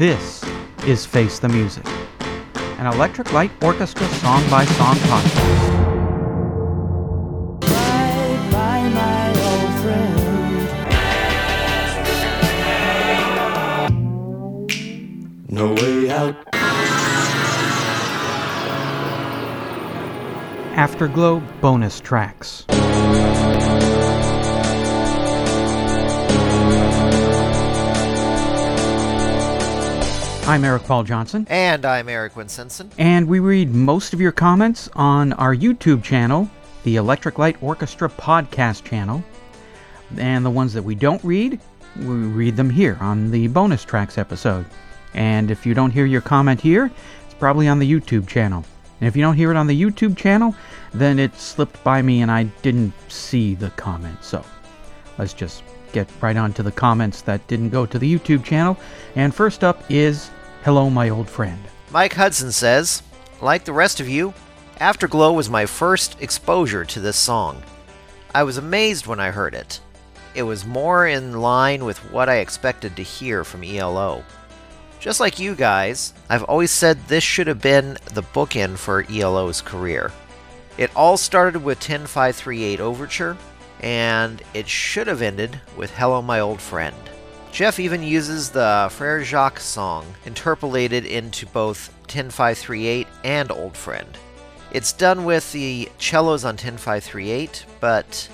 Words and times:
This 0.00 0.40
is 0.86 1.04
Face 1.04 1.40
the 1.40 1.50
Music, 1.50 1.84
an 2.78 2.86
Electric 2.86 3.34
Light 3.34 3.50
Orchestra 3.62 4.08
song 4.08 4.42
by 4.48 4.64
song 4.64 4.96
podcast. 4.96 5.70
Bye 7.60 8.48
bye, 8.50 8.88
my 8.94 9.28
old 9.50 9.74
friend. 9.82 10.16
No 15.50 15.74
way 15.74 16.08
out. 16.08 16.34
Afterglow 20.78 21.42
bonus 21.60 22.00
tracks. 22.00 22.64
I'm 30.50 30.64
Eric 30.64 30.82
Paul 30.82 31.04
Johnson, 31.04 31.46
And 31.48 31.86
I'm 31.86 32.08
Eric 32.08 32.34
Winsenson. 32.34 32.90
and 32.98 33.28
we 33.28 33.38
read 33.38 33.72
most 33.72 34.12
of 34.12 34.20
your 34.20 34.32
comments 34.32 34.88
on 34.96 35.32
our 35.34 35.54
YouTube 35.54 36.02
channel, 36.02 36.50
the 36.82 36.96
Electric 36.96 37.38
Light 37.38 37.62
Orchestra 37.62 38.08
podcast 38.08 38.82
channel. 38.82 39.22
And 40.16 40.44
the 40.44 40.50
ones 40.50 40.72
that 40.72 40.82
we 40.82 40.96
don't 40.96 41.22
read, 41.22 41.60
we 41.98 42.04
read 42.04 42.56
them 42.56 42.68
here 42.68 42.98
on 43.00 43.30
the 43.30 43.46
bonus 43.46 43.84
tracks 43.84 44.18
episode. 44.18 44.66
And 45.14 45.52
if 45.52 45.64
you 45.64 45.72
don't 45.72 45.92
hear 45.92 46.04
your 46.04 46.20
comment 46.20 46.60
here, 46.60 46.90
it's 47.24 47.34
probably 47.34 47.68
on 47.68 47.78
the 47.78 47.88
YouTube 47.88 48.26
channel. 48.26 48.64
And 49.00 49.06
if 49.06 49.14
you 49.14 49.22
don't 49.22 49.36
hear 49.36 49.52
it 49.52 49.56
on 49.56 49.68
the 49.68 49.80
YouTube 49.80 50.16
channel, 50.16 50.52
then 50.92 51.20
it 51.20 51.32
slipped 51.36 51.82
by 51.84 52.02
me 52.02 52.22
and 52.22 52.30
I 52.30 52.42
didn't 52.62 52.92
see 53.06 53.54
the 53.54 53.70
comment. 53.70 54.24
So 54.24 54.44
let's 55.16 55.32
just 55.32 55.62
get 55.92 56.10
right 56.20 56.36
on 56.36 56.52
to 56.54 56.64
the 56.64 56.72
comments 56.72 57.22
that 57.22 57.46
didn't 57.46 57.70
go 57.70 57.86
to 57.86 58.00
the 58.00 58.18
YouTube 58.18 58.42
channel. 58.42 58.76
And 59.14 59.32
first 59.32 59.62
up 59.62 59.84
is 59.88 60.28
Hello, 60.62 60.90
my 60.90 61.08
old 61.08 61.30
friend. 61.30 61.58
Mike 61.90 62.12
Hudson 62.12 62.52
says, 62.52 63.02
like 63.40 63.64
the 63.64 63.72
rest 63.72 63.98
of 63.98 64.10
you, 64.10 64.34
Afterglow 64.78 65.32
was 65.32 65.48
my 65.48 65.64
first 65.64 66.20
exposure 66.20 66.84
to 66.84 67.00
this 67.00 67.16
song. 67.16 67.62
I 68.34 68.42
was 68.42 68.58
amazed 68.58 69.06
when 69.06 69.20
I 69.20 69.30
heard 69.30 69.54
it. 69.54 69.80
It 70.34 70.42
was 70.42 70.66
more 70.66 71.06
in 71.06 71.40
line 71.40 71.86
with 71.86 71.96
what 72.12 72.28
I 72.28 72.36
expected 72.36 72.94
to 72.96 73.02
hear 73.02 73.42
from 73.42 73.64
ELO. 73.64 74.22
Just 75.00 75.18
like 75.18 75.38
you 75.38 75.54
guys, 75.54 76.12
I've 76.28 76.44
always 76.44 76.70
said 76.70 77.06
this 77.06 77.24
should 77.24 77.46
have 77.46 77.62
been 77.62 77.96
the 78.12 78.22
bookend 78.22 78.76
for 78.76 79.06
ELO's 79.10 79.62
career. 79.62 80.12
It 80.76 80.94
all 80.94 81.16
started 81.16 81.64
with 81.64 81.78
10538 81.80 82.80
Overture, 82.80 83.38
and 83.80 84.42
it 84.52 84.68
should 84.68 85.06
have 85.06 85.22
ended 85.22 85.58
with 85.74 85.90
Hello 85.92 86.20
My 86.20 86.38
Old 86.38 86.60
Friend. 86.60 86.94
Jeff 87.52 87.80
even 87.80 88.02
uses 88.02 88.50
the 88.50 88.88
Frere 88.92 89.24
Jacques 89.24 89.60
song 89.60 90.06
interpolated 90.24 91.04
into 91.04 91.46
both 91.46 91.92
10538 92.06 93.06
and 93.24 93.50
Old 93.50 93.76
Friend. 93.76 94.18
It's 94.70 94.92
done 94.92 95.24
with 95.24 95.50
the 95.52 95.88
cellos 95.98 96.44
on 96.44 96.56
10538, 96.56 97.66
but 97.80 98.28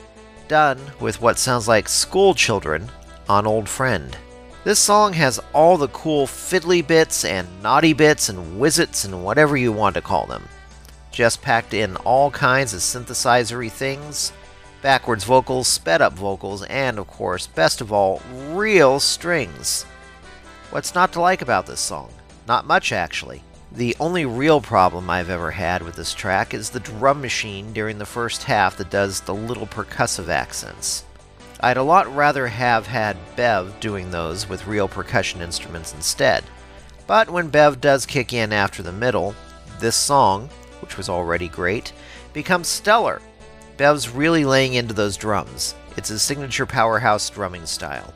done 0.49 0.79
with 1.01 1.21
what 1.21 1.39
sounds 1.39 1.67
like 1.67 1.89
school 1.89 2.35
children 2.35 2.91
on 3.29 3.47
Old 3.47 3.69
Friend. 3.69 4.17
This 4.65 4.79
song 4.79 5.15
has 5.15 5.41
all 5.55 5.77
the 5.79 5.89
cool 5.89 6.27
fiddly 6.27 6.87
bits 6.87 7.25
and 7.25 7.49
naughty 7.63 7.95
bits 7.95 8.29
and 8.29 8.61
whizzits 8.61 9.05
and 9.05 9.25
whatever 9.25 9.57
you 9.57 9.73
want 9.73 9.95
to 9.95 10.03
call 10.03 10.27
them. 10.27 10.47
Just 11.11 11.41
packed 11.41 11.73
in 11.73 11.97
all 11.99 12.31
kinds 12.31 12.75
of 12.75 12.81
synthesizery 12.81 13.71
things, 13.71 14.33
backwards 14.87 15.25
vocals, 15.25 15.67
sped 15.67 16.01
up 16.01 16.13
vocals, 16.13 16.63
and 16.63 16.97
of 16.97 17.09
course, 17.09 17.49
best 17.49 17.81
of 17.81 17.93
all, 17.93 18.23
real 18.51 19.01
strings. 19.01 19.83
What's 20.71 20.95
not 20.95 21.13
to 21.15 21.21
like 21.21 21.43
about 21.43 21.67
this 21.67 21.81
song? 21.81 22.09
Not 22.47 22.69
much, 22.69 22.93
actually. 22.93 23.43
The 23.73 23.97
only 23.99 24.27
real 24.27 24.61
problem 24.61 25.11
I've 25.11 25.29
ever 25.29 25.51
had 25.51 25.83
with 25.83 25.97
this 25.97 26.15
track 26.15 26.55
is 26.55 26.71
the 26.71 26.79
drum 26.79 27.21
machine 27.21 27.73
during 27.73 27.99
the 27.99 28.07
first 28.07 28.45
half 28.45 28.77
that 28.77 28.91
does 28.91 29.23
the 29.23 29.35
little 29.35 29.67
percussive 29.67 30.29
accents. 30.29 31.05
I'd 31.59 31.79
a 31.79 31.83
lot 31.83 32.07
rather 32.15 32.47
have 32.47 32.87
had 32.87 33.17
Bev 33.35 33.81
doing 33.81 34.13
those 34.13 34.49
with 34.49 34.69
real 34.69 34.87
percussion 34.87 35.43
instruments 35.43 35.95
instead. 35.95 36.45
But 37.09 37.29
when 37.29 37.49
Bev 37.49 37.81
does 37.81 38.07
kick 38.07 38.33
in 38.33 38.53
after 38.53 38.85
the 38.85 38.93
middle, 38.93 39.35
this 39.81 39.97
song, 39.97 40.49
which 40.79 40.97
was 40.97 41.09
already 41.09 41.49
great, 41.49 41.93
becomes 42.33 42.69
stellar. 42.69 43.21
Bev's 43.77 44.09
really 44.09 44.45
laying 44.45 44.75
into 44.75 44.95
those 44.95 45.17
drums. 45.17 45.75
It's 45.97 46.09
his 46.09 46.23
signature 46.23 46.67
powerhouse 46.67 47.29
drumming 47.31 47.67
style, 47.67 48.13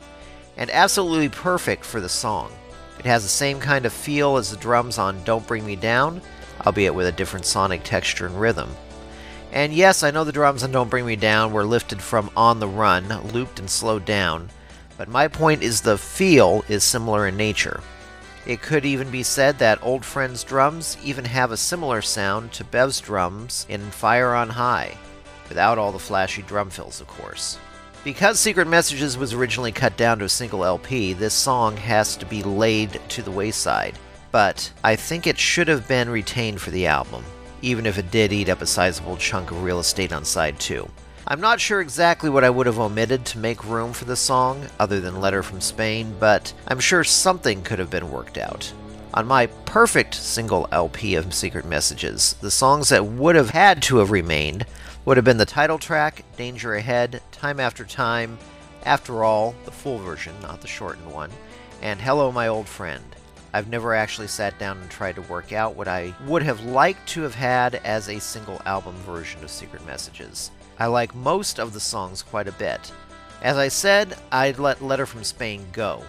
and 0.57 0.69
absolutely 0.69 1.29
perfect 1.29 1.85
for 1.85 2.01
the 2.01 2.09
song. 2.09 2.51
It 2.99 3.05
has 3.05 3.23
the 3.23 3.29
same 3.29 3.59
kind 3.59 3.85
of 3.85 3.93
feel 3.93 4.37
as 4.37 4.51
the 4.51 4.57
drums 4.57 4.97
on 4.97 5.23
Don't 5.23 5.47
Bring 5.47 5.65
Me 5.65 5.75
Down, 5.75 6.21
albeit 6.65 6.93
with 6.93 7.07
a 7.07 7.11
different 7.11 7.45
sonic 7.45 7.83
texture 7.83 8.27
and 8.27 8.39
rhythm. 8.39 8.69
And 9.51 9.73
yes, 9.73 10.03
I 10.03 10.11
know 10.11 10.23
the 10.23 10.31
drums 10.31 10.63
on 10.63 10.71
Don't 10.71 10.89
Bring 10.89 11.05
Me 11.05 11.15
Down 11.15 11.51
were 11.51 11.65
lifted 11.65 12.01
from 12.01 12.29
On 12.37 12.59
the 12.59 12.67
Run, 12.67 13.09
looped 13.31 13.59
and 13.59 13.69
slowed 13.69 14.05
down, 14.05 14.49
but 14.97 15.09
my 15.09 15.27
point 15.27 15.63
is 15.63 15.81
the 15.81 15.97
feel 15.97 16.63
is 16.69 16.83
similar 16.83 17.27
in 17.27 17.35
nature. 17.35 17.81
It 18.45 18.61
could 18.61 18.85
even 18.85 19.11
be 19.11 19.23
said 19.23 19.59
that 19.59 19.83
Old 19.83 20.05
Friend's 20.05 20.43
drums 20.43 20.97
even 21.03 21.25
have 21.25 21.51
a 21.51 21.57
similar 21.57 22.01
sound 22.01 22.51
to 22.53 22.63
Bev's 22.63 22.99
drums 22.99 23.65
in 23.69 23.91
Fire 23.91 24.33
on 24.33 24.49
High, 24.49 24.97
without 25.51 25.77
all 25.77 25.91
the 25.91 25.99
flashy 25.99 26.41
drum 26.43 26.69
fills, 26.69 27.01
of 27.01 27.07
course. 27.07 27.59
Because 28.05 28.39
Secret 28.39 28.69
Messages 28.69 29.17
was 29.17 29.33
originally 29.33 29.73
cut 29.73 29.97
down 29.97 30.19
to 30.19 30.25
a 30.25 30.29
single 30.29 30.63
LP, 30.63 31.11
this 31.11 31.33
song 31.33 31.75
has 31.75 32.15
to 32.15 32.25
be 32.25 32.41
laid 32.41 33.01
to 33.09 33.21
the 33.21 33.31
wayside, 33.31 33.99
but 34.31 34.71
I 34.81 34.95
think 34.95 35.27
it 35.27 35.37
should 35.37 35.67
have 35.67 35.89
been 35.89 36.09
retained 36.09 36.61
for 36.61 36.71
the 36.71 36.87
album, 36.87 37.25
even 37.61 37.85
if 37.85 37.97
it 37.97 38.11
did 38.11 38.31
eat 38.31 38.47
up 38.47 38.61
a 38.61 38.65
sizable 38.65 39.17
chunk 39.17 39.51
of 39.51 39.61
real 39.61 39.81
estate 39.81 40.13
on 40.13 40.23
side 40.23 40.57
2. 40.57 40.89
I'm 41.27 41.41
not 41.41 41.59
sure 41.59 41.81
exactly 41.81 42.29
what 42.29 42.45
I 42.45 42.49
would 42.49 42.65
have 42.65 42.79
omitted 42.79 43.25
to 43.25 43.37
make 43.39 43.65
room 43.65 43.91
for 43.91 44.05
the 44.05 44.15
song, 44.15 44.65
other 44.79 45.01
than 45.01 45.19
Letter 45.19 45.43
from 45.43 45.59
Spain, 45.59 46.15
but 46.17 46.53
I'm 46.69 46.79
sure 46.79 47.03
something 47.03 47.61
could 47.61 47.79
have 47.79 47.89
been 47.89 48.09
worked 48.09 48.37
out. 48.37 48.71
On 49.13 49.27
my 49.27 49.47
perfect 49.65 50.15
single 50.15 50.69
LP 50.71 51.15
of 51.15 51.33
Secret 51.33 51.65
Messages, 51.65 52.37
the 52.39 52.49
songs 52.49 52.87
that 52.87 53.05
would 53.05 53.35
have 53.35 53.49
had 53.49 53.81
to 53.83 53.97
have 53.97 54.09
remained 54.09 54.65
would 55.03 55.17
have 55.17 55.25
been 55.25 55.37
the 55.37 55.45
title 55.45 55.79
track, 55.79 56.23
Danger 56.37 56.75
Ahead, 56.75 57.21
Time 57.31 57.59
After 57.59 57.83
Time, 57.83 58.37
After 58.85 59.23
All, 59.23 59.55
the 59.65 59.71
full 59.71 59.97
version, 59.97 60.35
not 60.43 60.61
the 60.61 60.67
shortened 60.67 61.11
one, 61.11 61.31
and 61.81 61.99
Hello 61.99 62.31
My 62.31 62.47
Old 62.47 62.67
Friend. 62.67 63.03
I've 63.51 63.67
never 63.67 63.95
actually 63.95 64.27
sat 64.27 64.57
down 64.59 64.77
and 64.77 64.89
tried 64.91 65.15
to 65.15 65.23
work 65.23 65.53
out 65.53 65.75
what 65.75 65.87
I 65.87 66.13
would 66.27 66.43
have 66.43 66.63
liked 66.63 67.09
to 67.09 67.23
have 67.23 67.33
had 67.33 67.75
as 67.75 68.09
a 68.09 68.19
single 68.19 68.61
album 68.65 68.93
version 68.97 69.43
of 69.43 69.49
Secret 69.49 69.83
Messages. 69.87 70.51
I 70.77 70.85
like 70.85 71.15
most 71.15 71.59
of 71.59 71.73
the 71.73 71.79
songs 71.79 72.21
quite 72.21 72.47
a 72.47 72.53
bit. 72.53 72.91
As 73.41 73.57
I 73.57 73.69
said, 73.69 74.15
I'd 74.31 74.59
let 74.59 74.83
Letter 74.83 75.07
from 75.07 75.23
Spain 75.23 75.65
go, 75.73 76.03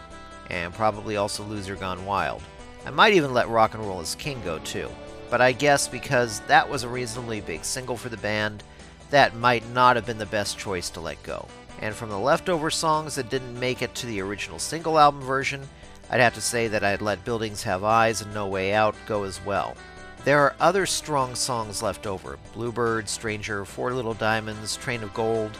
and 0.51 0.75
probably 0.75 1.17
also 1.17 1.43
Loser 1.45 1.77
Gone 1.77 2.05
Wild. 2.05 2.43
I 2.85 2.91
might 2.91 3.15
even 3.15 3.33
let 3.33 3.49
Rock 3.49 3.73
and 3.73 3.83
Roll 3.83 4.03
is 4.03 4.15
King 4.17 4.43
go 4.45 4.59
too, 4.59 4.91
but 5.31 5.41
I 5.41 5.53
guess 5.53 5.89
because 5.89 6.41
that 6.41 6.69
was 6.69 6.83
a 6.83 6.89
reasonably 6.91 7.41
big 7.41 7.65
single 7.65 7.97
for 7.97 8.11
the 8.11 8.19
band, 8.19 8.63
that 9.13 9.37
might 9.37 9.69
not 9.73 9.95
have 9.95 10.07
been 10.07 10.19
the 10.19 10.27
best 10.27 10.59
choice 10.59 10.89
to 10.91 11.01
let 11.01 11.23
go. 11.23 11.47
And 11.81 11.95
from 11.95 12.09
the 12.09 12.19
leftover 12.19 12.71
songs 12.71 13.15
that 13.15 13.29
didn't 13.29 13.61
make 13.61 13.83
it 13.83 13.95
to 13.97 14.07
the 14.07 14.23
original 14.23 14.59
single 14.59 14.99
album 14.99 15.21
version, 15.21 15.69
I'd 16.11 16.21
have 16.21 16.35
to 16.35 16.41
say 16.41 16.67
that 16.69 16.83
I'd 16.83 17.03
let 17.03 17.25
Buildings 17.25 17.63
Have 17.63 17.85
Eyes 17.85 18.23
and 18.23 18.33
No 18.33 18.47
Way 18.47 18.73
Out 18.73 18.95
go 19.07 19.25
as 19.25 19.45
well. 19.45 19.77
There 20.25 20.41
are 20.41 20.55
other 20.61 20.87
strong 20.87 21.35
songs 21.35 21.83
left 21.83 22.07
over 22.07 22.39
Bluebird, 22.55 23.07
Stranger, 23.07 23.67
Four 23.67 23.93
Little 23.93 24.15
Diamonds, 24.15 24.77
Train 24.77 25.03
of 25.03 25.13
Gold. 25.13 25.59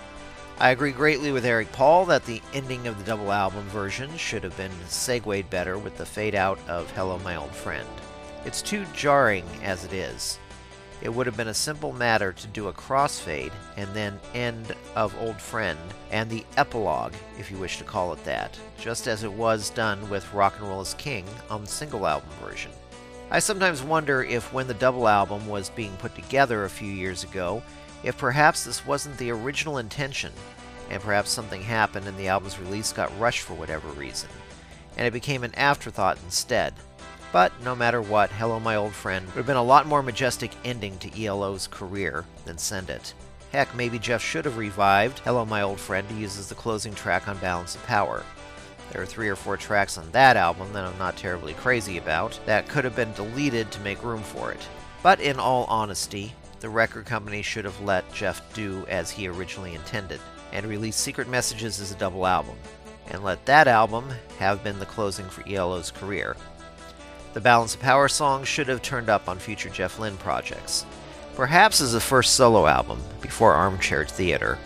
I 0.59 0.71
agree 0.71 0.93
greatly 0.93 1.31
with 1.31 1.45
Eric 1.45 1.73
Paul 1.73 2.07
that 2.07 2.25
the 2.25 2.41
ending 2.55 2.87
of 2.87 2.97
the 2.97 3.05
double 3.05 3.33
album 3.33 3.65
version 3.65 4.17
should 4.17 4.45
have 4.45 4.57
been 4.57 4.73
segued 4.89 5.51
better 5.51 5.77
with 5.77 5.99
the 5.99 6.07
fade 6.07 6.35
out 6.35 6.59
of 6.69 6.91
Hello 6.93 7.19
My 7.19 7.37
Old 7.37 7.55
Friend. 7.55 7.89
It's 8.47 8.63
too 8.63 8.87
jarring 8.95 9.45
as 9.63 9.85
it 9.85 9.93
is. 9.93 10.39
It 11.03 11.13
would 11.13 11.27
have 11.27 11.37
been 11.37 11.49
a 11.49 11.55
simple 11.55 11.93
matter 11.93 12.33
to 12.33 12.47
do 12.47 12.69
a 12.69 12.73
crossfade 12.73 13.51
and 13.77 13.93
then 13.93 14.21
end 14.35 14.73
of 14.95 15.21
Old 15.21 15.41
Friend 15.41 15.79
and 16.13 16.31
the 16.31 16.47
epilogue, 16.57 17.15
if 17.41 17.51
you 17.51 17.57
wish 17.57 17.79
to 17.79 17.85
call 17.85 18.13
it 18.13 18.25
that, 18.25 18.57
just 18.79 19.09
as 19.09 19.25
it 19.25 19.33
was 19.33 19.71
done 19.71 20.09
with 20.09 20.33
Rock 20.33 20.55
and 20.61 20.69
Roll 20.69 20.81
is 20.81 20.95
King 20.95 21.25
on 21.51 21.63
the 21.63 21.67
single 21.67 22.07
album 22.07 22.31
version. 22.41 22.71
I 23.33 23.41
sometimes 23.41 23.83
wonder 23.83 24.23
if 24.23 24.53
when 24.53 24.69
the 24.69 24.75
double 24.75 25.09
album 25.09 25.49
was 25.49 25.71
being 25.71 25.97
put 25.97 26.15
together 26.15 26.65
a 26.65 26.71
few 26.71 26.93
years 26.93 27.25
ago, 27.25 27.65
if 28.05 28.17
perhaps 28.17 28.63
this 28.63 28.87
wasn't 28.87 29.19
the 29.19 29.31
original 29.33 29.79
intention, 29.79 30.33
and 30.89 31.03
perhaps 31.03 31.31
something 31.31 31.63
happened 31.63 32.07
and 32.07 32.17
the 32.17 32.29
album's 32.29 32.61
release 32.61 32.93
got 32.93 33.19
rushed 33.19 33.41
for 33.41 33.55
whatever 33.55 33.89
reason, 33.89 34.29
and 34.97 35.05
it 35.05 35.13
became 35.13 35.43
an 35.43 35.55
afterthought 35.57 36.19
instead. 36.25 36.75
But 37.33 37.53
no 37.63 37.75
matter 37.75 38.03
what, 38.03 38.31
Hello 38.31 38.61
My 38.61 38.77
Old 38.77 38.93
Friend 38.93 39.25
would 39.27 39.37
have 39.37 39.47
been 39.47 39.57
a 39.57 39.63
lot 39.63 39.87
more 39.87 40.03
majestic 40.03 40.53
ending 40.65 40.99
to 40.99 41.25
ELO's 41.25 41.67
career 41.67 42.27
than 42.45 42.59
Send 42.59 42.91
It. 42.91 43.15
Heck, 43.53 43.75
maybe 43.75 43.99
Jeff 43.99 44.23
should 44.23 44.45
have 44.45 44.59
revived 44.59 45.21
Hello 45.21 45.47
My 45.47 45.63
Old 45.63 45.81
Friend 45.81 46.07
to 46.09 46.15
use 46.15 46.39
as 46.39 46.51
the 46.51 46.55
closing 46.55 46.95
track 46.95 47.29
on 47.29 47.39
Balance 47.39 47.75
of 47.75 47.87
Power. 47.87 48.23
There 48.91 49.01
are 49.01 49.07
three 49.07 49.31
or 49.31 49.37
four 49.37 49.57
tracks 49.57 49.97
on 49.97 50.11
that 50.11 50.37
album 50.37 50.71
that 50.75 50.85
I'm 50.85 50.99
not 50.99 51.17
terribly 51.17 51.55
crazy 51.55 51.97
about 51.97 52.39
that 52.45 52.69
could 52.69 52.85
have 52.85 52.95
been 52.95 53.15
deleted 53.15 53.71
to 53.71 53.81
make 53.81 54.05
room 54.05 54.23
for 54.23 54.53
it. 54.53 54.69
But 55.03 55.19
in 55.19 55.41
all 55.41 55.65
honesty, 55.65 56.35
the 56.61 56.69
record 56.69 57.07
company 57.07 57.41
should 57.41 57.65
have 57.65 57.81
let 57.81 58.13
Jeff 58.13 58.43
do 58.53 58.85
as 58.91 59.11
he 59.11 59.27
originally 59.27 59.75
intended 59.75 60.21
and 60.53 60.67
release 60.67 60.97
Secret 60.97 61.29
Messages 61.29 61.81
as 61.81 61.93
a 61.93 61.97
double 61.97 62.27
album, 62.27 62.57
and 63.11 63.25
let 63.25 63.45
that 63.47 63.69
album 63.69 64.11
have 64.39 64.63
been 64.63 64.79
the 64.79 64.87
closing 64.87 65.27
for 65.27 65.49
ELO's 65.49 65.91
career. 65.91 66.37
The 67.33 67.41
Balance 67.41 67.75
of 67.75 67.81
Power 67.81 68.09
song 68.09 68.45
should 68.45 68.69
have 68.69 68.83
turned 68.83 69.09
up 69.09 69.29
on 69.29 69.39
future 69.39 69.71
Jeff 69.71 69.99
Lynne 69.99 70.17
projects, 70.19 70.85
perhaps 71.35 71.81
as 71.81 71.95
a 71.95 72.01
first 72.01 72.35
solo 72.35 72.67
album 72.67 73.01
before 73.21 73.53
Armchair 73.55 74.05
Theater. 74.05 74.59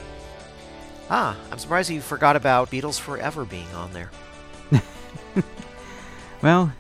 Ah, 1.09 1.37
I'm 1.51 1.59
surprised 1.59 1.91
you 1.91 2.01
forgot 2.01 2.35
about 2.37 2.71
Beatles 2.71 2.99
Forever 2.99 3.45
being 3.45 3.73
on 3.75 3.93
there. 3.93 4.11
Well, 6.43 6.73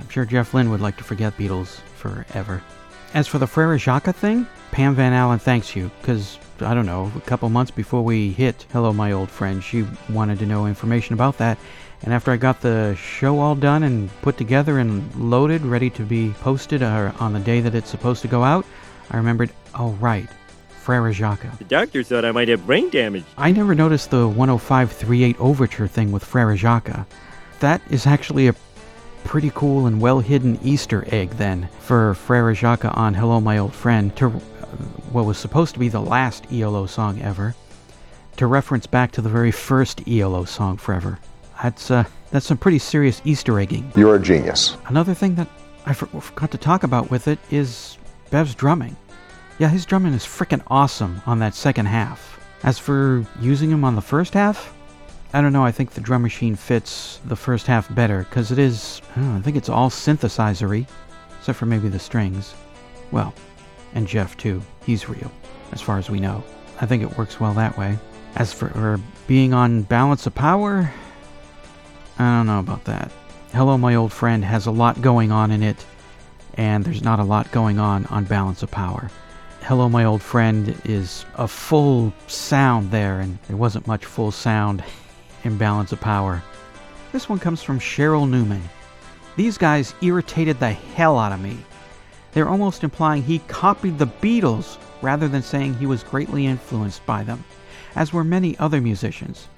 I'm 0.00 0.08
sure 0.08 0.24
Jeff 0.24 0.54
Lynne 0.54 0.70
would 0.70 0.80
like 0.80 0.96
to 0.96 1.04
forget 1.04 1.36
Beatles 1.36 1.80
forever. 1.96 2.62
As 3.14 3.28
for 3.28 3.38
the 3.38 3.46
Frere 3.46 3.78
Jacques 3.78 4.14
thing, 4.16 4.46
Pam 4.72 4.94
Van 4.94 5.12
Allen 5.12 5.38
thanks 5.38 5.76
you, 5.76 5.90
because, 6.00 6.38
I 6.60 6.74
don't 6.74 6.86
know, 6.86 7.12
a 7.16 7.20
couple 7.20 7.48
months 7.48 7.70
before 7.70 8.02
we 8.02 8.32
hit 8.32 8.66
Hello 8.72 8.92
My 8.92 9.12
Old 9.12 9.30
Friend, 9.30 9.62
she 9.62 9.86
wanted 10.10 10.40
to 10.40 10.46
know 10.46 10.66
information 10.66 11.14
about 11.14 11.38
that. 11.38 11.58
And 12.04 12.12
after 12.12 12.30
I 12.30 12.36
got 12.36 12.60
the 12.60 12.94
show 12.96 13.38
all 13.38 13.54
done 13.54 13.82
and 13.82 14.10
put 14.20 14.36
together 14.36 14.78
and 14.78 15.14
loaded, 15.16 15.62
ready 15.62 15.88
to 15.90 16.02
be 16.02 16.34
posted 16.40 16.82
uh, 16.82 17.12
on 17.18 17.32
the 17.32 17.40
day 17.40 17.60
that 17.60 17.74
it's 17.74 17.88
supposed 17.88 18.20
to 18.22 18.28
go 18.28 18.44
out, 18.44 18.66
I 19.10 19.16
remembered, 19.16 19.50
oh, 19.74 19.92
right, 19.92 20.28
Frere 20.68 21.14
Jacques. 21.14 21.46
The 21.56 21.64
doctor 21.64 22.02
thought 22.02 22.26
I 22.26 22.32
might 22.32 22.48
have 22.48 22.66
brain 22.66 22.90
damage. 22.90 23.24
I 23.38 23.52
never 23.52 23.74
noticed 23.74 24.10
the 24.10 24.28
10538 24.28 25.40
overture 25.40 25.86
thing 25.86 26.12
with 26.12 26.22
Frere 26.22 26.54
Jacques. 26.56 27.06
That 27.60 27.80
is 27.88 28.06
actually 28.06 28.48
a 28.48 28.54
pretty 29.24 29.50
cool 29.54 29.86
and 29.86 29.98
well 29.98 30.20
hidden 30.20 30.58
Easter 30.62 31.06
egg 31.10 31.30
then 31.30 31.70
for 31.80 32.12
Frere 32.12 32.54
Jacques 32.54 32.84
on 32.84 33.14
Hello 33.14 33.40
My 33.40 33.56
Old 33.56 33.72
Friend 33.72 34.14
to 34.16 34.26
uh, 34.26 34.30
what 35.10 35.24
was 35.24 35.38
supposed 35.38 35.72
to 35.72 35.80
be 35.80 35.88
the 35.88 36.00
last 36.00 36.44
ELO 36.52 36.84
song 36.84 37.22
ever 37.22 37.54
to 38.36 38.46
reference 38.46 38.86
back 38.86 39.10
to 39.12 39.22
the 39.22 39.30
very 39.30 39.50
first 39.50 40.06
ELO 40.06 40.44
song 40.44 40.76
forever. 40.76 41.18
That's 41.62 41.90
uh, 41.90 42.04
that's 42.30 42.46
some 42.46 42.58
pretty 42.58 42.78
serious 42.78 43.20
Easter 43.24 43.58
egging. 43.58 43.90
You're 43.96 44.16
a 44.16 44.20
genius. 44.20 44.76
Another 44.86 45.14
thing 45.14 45.34
that 45.36 45.48
I 45.86 45.92
for- 45.92 46.06
forgot 46.06 46.50
to 46.52 46.58
talk 46.58 46.82
about 46.82 47.10
with 47.10 47.28
it 47.28 47.38
is 47.50 47.96
Bev's 48.30 48.54
drumming. 48.54 48.96
Yeah, 49.58 49.68
his 49.68 49.86
drumming 49.86 50.14
is 50.14 50.24
freaking 50.24 50.62
awesome 50.66 51.22
on 51.26 51.38
that 51.38 51.54
second 51.54 51.86
half. 51.86 52.40
As 52.64 52.78
for 52.78 53.24
using 53.40 53.70
him 53.70 53.84
on 53.84 53.94
the 53.94 54.02
first 54.02 54.34
half, 54.34 54.74
I 55.32 55.40
don't 55.40 55.52
know. 55.52 55.64
I 55.64 55.70
think 55.70 55.90
the 55.90 56.00
drum 56.00 56.22
machine 56.22 56.56
fits 56.56 57.20
the 57.26 57.36
first 57.36 57.66
half 57.66 57.92
better 57.94 58.20
because 58.24 58.50
it 58.50 58.58
is. 58.58 59.00
I, 59.12 59.20
don't 59.20 59.32
know, 59.32 59.38
I 59.38 59.42
think 59.42 59.56
it's 59.56 59.68
all 59.68 59.90
synthesizery, 59.90 60.86
except 61.38 61.58
for 61.58 61.66
maybe 61.66 61.88
the 61.88 61.98
strings. 61.98 62.54
Well, 63.12 63.34
and 63.94 64.08
Jeff 64.08 64.36
too. 64.36 64.60
He's 64.84 65.08
real, 65.08 65.30
as 65.72 65.80
far 65.80 65.98
as 65.98 66.10
we 66.10 66.18
know. 66.20 66.42
I 66.80 66.86
think 66.86 67.02
it 67.02 67.16
works 67.16 67.38
well 67.38 67.54
that 67.54 67.78
way. 67.78 67.98
As 68.36 68.52
for 68.52 68.68
for 68.70 68.98
being 69.28 69.54
on 69.54 69.82
Balance 69.82 70.26
of 70.26 70.34
Power, 70.34 70.92
I 72.18 72.36
don't 72.36 72.46
know 72.46 72.60
about 72.60 72.84
that. 72.84 73.10
Hello, 73.52 73.76
my 73.76 73.94
old 73.96 74.12
friend 74.12 74.44
has 74.44 74.66
a 74.66 74.70
lot 74.70 75.02
going 75.02 75.32
on 75.32 75.50
in 75.50 75.62
it, 75.62 75.84
and 76.54 76.84
there's 76.84 77.02
not 77.02 77.18
a 77.18 77.24
lot 77.24 77.50
going 77.50 77.78
on 77.78 78.06
on 78.06 78.24
Balance 78.24 78.62
of 78.62 78.70
Power. 78.70 79.10
Hello, 79.62 79.88
my 79.88 80.04
old 80.04 80.22
friend 80.22 80.80
is 80.84 81.24
a 81.34 81.48
full 81.48 82.12
sound 82.28 82.90
there, 82.92 83.18
and 83.18 83.38
there 83.48 83.56
wasn't 83.56 83.86
much 83.88 84.04
full 84.04 84.30
sound 84.30 84.84
in 85.44 85.58
Balance 85.58 85.90
of 85.90 86.00
Power. 86.00 86.42
This 87.10 87.28
one 87.28 87.40
comes 87.40 87.62
from 87.62 87.80
Cheryl 87.80 88.28
Newman. 88.28 88.62
These 89.36 89.58
guys 89.58 89.94
irritated 90.00 90.60
the 90.60 90.70
hell 90.70 91.18
out 91.18 91.32
of 91.32 91.40
me. 91.40 91.58
They're 92.32 92.48
almost 92.48 92.84
implying 92.84 93.22
he 93.22 93.40
copied 93.40 93.98
the 93.98 94.06
Beatles 94.06 94.78
rather 95.02 95.26
than 95.26 95.42
saying 95.42 95.74
he 95.74 95.86
was 95.86 96.04
greatly 96.04 96.46
influenced 96.46 97.04
by 97.06 97.24
them, 97.24 97.44
as 97.96 98.12
were 98.12 98.24
many 98.24 98.56
other 98.58 98.80
musicians. 98.80 99.48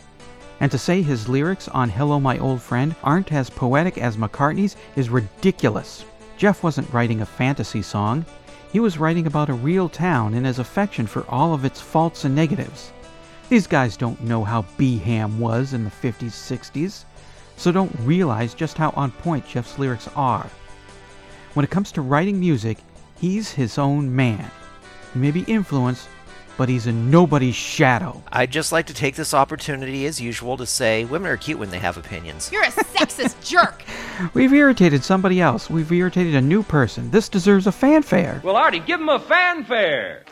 And 0.60 0.70
to 0.70 0.78
say 0.78 1.02
his 1.02 1.28
lyrics 1.28 1.68
on 1.68 1.90
Hello 1.90 2.18
My 2.18 2.38
Old 2.38 2.62
Friend 2.62 2.94
aren't 3.04 3.32
as 3.32 3.50
poetic 3.50 3.98
as 3.98 4.16
McCartney's 4.16 4.76
is 4.96 5.10
ridiculous. 5.10 6.04
Jeff 6.38 6.62
wasn't 6.62 6.92
writing 6.92 7.20
a 7.20 7.26
fantasy 7.26 7.82
song. 7.82 8.24
He 8.72 8.80
was 8.80 8.98
writing 8.98 9.26
about 9.26 9.50
a 9.50 9.54
real 9.54 9.88
town 9.88 10.34
and 10.34 10.46
his 10.46 10.58
affection 10.58 11.06
for 11.06 11.28
all 11.30 11.52
of 11.52 11.64
its 11.64 11.80
faults 11.80 12.24
and 12.24 12.34
negatives. 12.34 12.92
These 13.48 13.66
guys 13.66 13.96
don't 13.96 14.22
know 14.22 14.44
how 14.44 14.64
B-Ham 14.76 15.38
was 15.38 15.72
in 15.72 15.84
the 15.84 15.90
50s, 15.90 16.32
60s, 16.32 17.04
so 17.56 17.70
don't 17.70 17.94
realize 18.00 18.54
just 18.54 18.76
how 18.76 18.90
on 18.96 19.12
point 19.12 19.46
Jeff's 19.46 19.78
lyrics 19.78 20.08
are. 20.16 20.48
When 21.54 21.64
it 21.64 21.70
comes 21.70 21.92
to 21.92 22.02
writing 22.02 22.40
music, 22.40 22.78
he's 23.18 23.50
his 23.50 23.78
own 23.78 24.14
man. 24.14 24.50
He 25.12 25.20
may 25.20 25.30
be 25.30 25.42
influenced, 25.42 26.08
but 26.56 26.68
he's 26.68 26.86
in 26.86 27.10
nobody's 27.10 27.54
shadow. 27.54 28.22
I'd 28.32 28.50
just 28.50 28.72
like 28.72 28.86
to 28.86 28.94
take 28.94 29.16
this 29.16 29.34
opportunity, 29.34 30.06
as 30.06 30.20
usual, 30.20 30.56
to 30.56 30.66
say 30.66 31.04
women 31.04 31.30
are 31.30 31.36
cute 31.36 31.58
when 31.58 31.70
they 31.70 31.78
have 31.78 31.96
opinions. 31.96 32.50
You're 32.52 32.64
a 32.64 32.70
sexist 32.70 33.42
jerk. 33.44 33.84
We've 34.34 34.52
irritated 34.52 35.04
somebody 35.04 35.40
else. 35.40 35.68
We've 35.70 35.90
irritated 35.90 36.34
a 36.34 36.40
new 36.40 36.62
person. 36.62 37.10
This 37.10 37.28
deserves 37.28 37.66
a 37.66 37.72
fanfare. 37.72 38.40
Well, 38.44 38.56
Artie, 38.56 38.80
give 38.80 39.00
him 39.00 39.08
a 39.08 39.20
fanfare. 39.20 40.24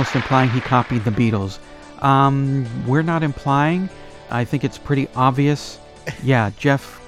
Almost 0.00 0.16
implying 0.16 0.48
he 0.48 0.62
copied 0.62 1.04
the 1.04 1.10
Beatles. 1.10 1.58
Um, 2.02 2.66
we're 2.86 3.02
not 3.02 3.22
implying. 3.22 3.90
I 4.30 4.46
think 4.46 4.64
it's 4.64 4.78
pretty 4.78 5.08
obvious. 5.14 5.78
Yeah, 6.22 6.50
Jeff 6.58 6.98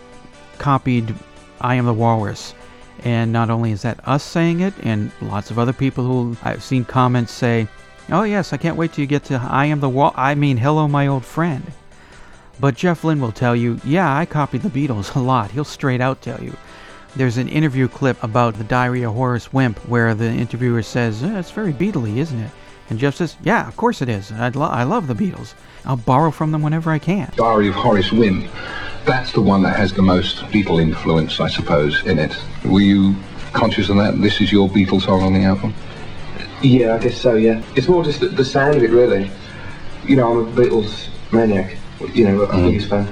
copied 0.59 1.15
I 1.59 1.77
Am 1.77 1.87
the 1.87 1.95
Walrus. 1.95 2.55
And 3.03 3.33
not 3.33 3.49
only 3.49 3.73
is 3.73 3.81
that 3.81 4.07
us 4.07 4.23
saying 4.23 4.61
it, 4.61 4.75
and 4.83 5.11
lots 5.23 5.51
of 5.51 5.59
other 5.59 5.73
people 5.73 6.05
who 6.05 6.37
I've 6.45 6.63
seen 6.63 6.85
comments 6.85 7.33
say, 7.33 7.67
Oh, 8.11 8.25
yes, 8.25 8.53
I 8.53 8.59
can't 8.59 8.77
wait 8.77 8.93
till 8.93 9.01
you 9.01 9.07
get 9.07 9.25
to 9.25 9.41
I 9.43 9.65
Am 9.65 9.81
the 9.81 9.89
Wall. 9.89 10.13
I 10.15 10.35
mean, 10.35 10.59
Hello, 10.59 10.87
my 10.87 11.07
old 11.07 11.25
friend. 11.25 11.73
But 12.61 12.75
Jeff 12.75 13.05
Lynne 13.05 13.23
will 13.23 13.33
tell 13.33 13.57
you, 13.57 13.81
Yeah, 13.85 14.15
I 14.15 14.27
copied 14.27 14.61
the 14.61 14.69
Beatles 14.69 15.17
a 15.17 15.21
lot. 15.21 15.51
He'll 15.51 15.65
straight 15.65 16.03
out 16.03 16.21
tell 16.21 16.43
you. 16.43 16.55
There's 17.17 17.39
an 17.39 17.49
interview 17.49 17.89
clip 17.89 18.23
about 18.23 18.59
the 18.59 18.65
Diary 18.65 19.03
of 19.03 19.15
Horace 19.15 19.51
Wimp 19.51 19.79
where 19.89 20.15
the 20.15 20.29
interviewer 20.29 20.83
says, 20.83 21.23
eh, 21.23 21.39
It's 21.39 21.51
very 21.51 21.73
Beatley, 21.73 22.19
isn't 22.19 22.39
it? 22.39 22.51
And 22.93 23.01
Jeff 23.01 23.15
says, 23.15 23.37
Yeah, 23.43 23.67
of 23.67 23.75
course 23.75 24.03
it 24.03 24.11
is. 24.11 24.31
I'd 24.31 24.55
lo- 24.55 24.67
I 24.67 24.83
love 24.83 25.07
the 25.07 25.15
Beatles. 25.15 25.55
I'll 25.87 25.97
borrow 25.97 26.31
from 26.31 26.53
them 26.53 26.61
whenever 26.61 26.91
I 26.91 26.99
can. 26.99 27.33
Diary 27.37 27.69
of 27.69 27.75
Horace 27.75 28.13
Wimp. 28.13 28.51
That's 29.07 29.33
the 29.33 29.41
one 29.41 29.63
that 29.63 29.77
has 29.77 29.95
the 29.95 30.03
most 30.03 30.41
Beatle 30.53 30.79
influence, 30.79 31.41
I 31.41 31.49
suppose, 31.49 32.05
in 32.05 32.19
it. 32.19 32.37
Were 32.67 32.83
you 32.83 33.17
conscious 33.55 33.89
of 33.89 33.97
that? 33.97 34.21
This 34.21 34.43
is 34.43 34.53
your 34.53 34.69
Beatles 34.69 35.05
song 35.07 35.23
on 35.23 35.33
the 35.33 35.41
album? 35.43 35.73
Yeah, 36.61 36.97
I 36.97 36.99
guess 36.99 37.17
so, 37.17 37.37
yeah. 37.37 37.63
It's 37.77 37.89
more 37.89 38.05
just 38.05 38.21
the, 38.21 38.27
the 38.29 38.45
sound 38.45 38.77
of 38.77 38.83
it, 38.83 38.91
really. 38.91 39.31
You 40.05 40.17
know, 40.17 40.31
I'm 40.31 40.47
a 40.47 40.51
Beatles 40.53 41.09
maniac, 41.33 41.79
you 42.13 42.29
know, 42.29 42.45
I'm 42.45 42.61
a 42.67 42.71
biggest 42.71 42.91
fan. 42.91 43.09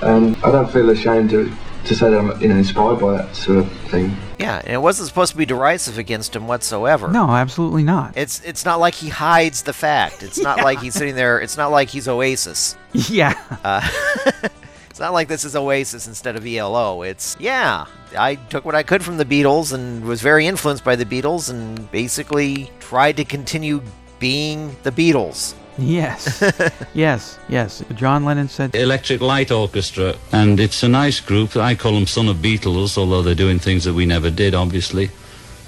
Um, 0.00 0.36
I 0.44 0.52
don't 0.52 0.70
feel 0.70 0.88
ashamed 0.90 1.30
to, 1.30 1.52
to 1.86 1.94
say 1.94 2.10
that 2.10 2.18
I'm 2.18 2.40
you 2.40 2.48
know, 2.48 2.56
inspired 2.56 3.00
by 3.00 3.18
that 3.18 3.36
sort 3.36 3.58
of 3.58 3.72
thing. 3.90 4.16
Yeah, 4.38 4.58
and 4.58 4.74
it 4.74 4.80
wasn't 4.80 5.08
supposed 5.08 5.32
to 5.32 5.38
be 5.38 5.46
derisive 5.46 5.98
against 5.98 6.34
him 6.34 6.46
whatsoever. 6.46 7.08
No, 7.08 7.30
absolutely 7.30 7.84
not. 7.84 8.16
It's 8.16 8.40
it's 8.42 8.64
not 8.64 8.80
like 8.80 8.94
he 8.94 9.08
hides 9.08 9.62
the 9.62 9.72
fact. 9.72 10.22
It's 10.22 10.40
not 10.40 10.58
like 10.58 10.80
he's 10.80 10.94
sitting 10.94 11.14
there. 11.14 11.40
It's 11.40 11.56
not 11.56 11.70
like 11.70 11.88
he's 11.88 12.08
Oasis. 12.08 12.76
yeah. 12.92 13.38
Uh, 13.62 13.88
it's 14.90 15.00
not 15.00 15.12
like 15.12 15.28
this 15.28 15.44
is 15.44 15.54
Oasis 15.56 16.06
instead 16.06 16.36
of 16.36 16.46
ELO. 16.46 17.02
It's 17.02 17.36
yeah. 17.38 17.86
I 18.16 18.36
took 18.36 18.64
what 18.64 18.74
I 18.74 18.82
could 18.82 19.02
from 19.02 19.16
the 19.16 19.24
Beatles 19.24 19.72
and 19.72 20.04
was 20.04 20.22
very 20.22 20.46
influenced 20.46 20.84
by 20.84 20.96
the 20.96 21.04
Beatles 21.04 21.50
and 21.50 21.90
basically 21.90 22.70
tried 22.80 23.16
to 23.16 23.24
continue 23.24 23.82
being 24.18 24.74
the 24.84 24.92
Beatles. 24.92 25.54
Yes. 25.78 26.42
yes, 26.94 27.38
yes. 27.48 27.82
John 27.94 28.24
Lennon 28.24 28.48
said, 28.48 28.74
Electric 28.74 29.20
Light 29.20 29.50
Orchestra, 29.50 30.14
and 30.32 30.60
it's 30.60 30.82
a 30.82 30.88
nice 30.88 31.20
group. 31.20 31.56
I 31.56 31.74
call 31.74 31.92
them 31.92 32.06
Son 32.06 32.28
of 32.28 32.36
Beatles, 32.36 32.96
although 32.96 33.22
they're 33.22 33.34
doing 33.34 33.58
things 33.58 33.84
that 33.84 33.94
we 33.94 34.06
never 34.06 34.30
did, 34.30 34.54
obviously. 34.54 35.10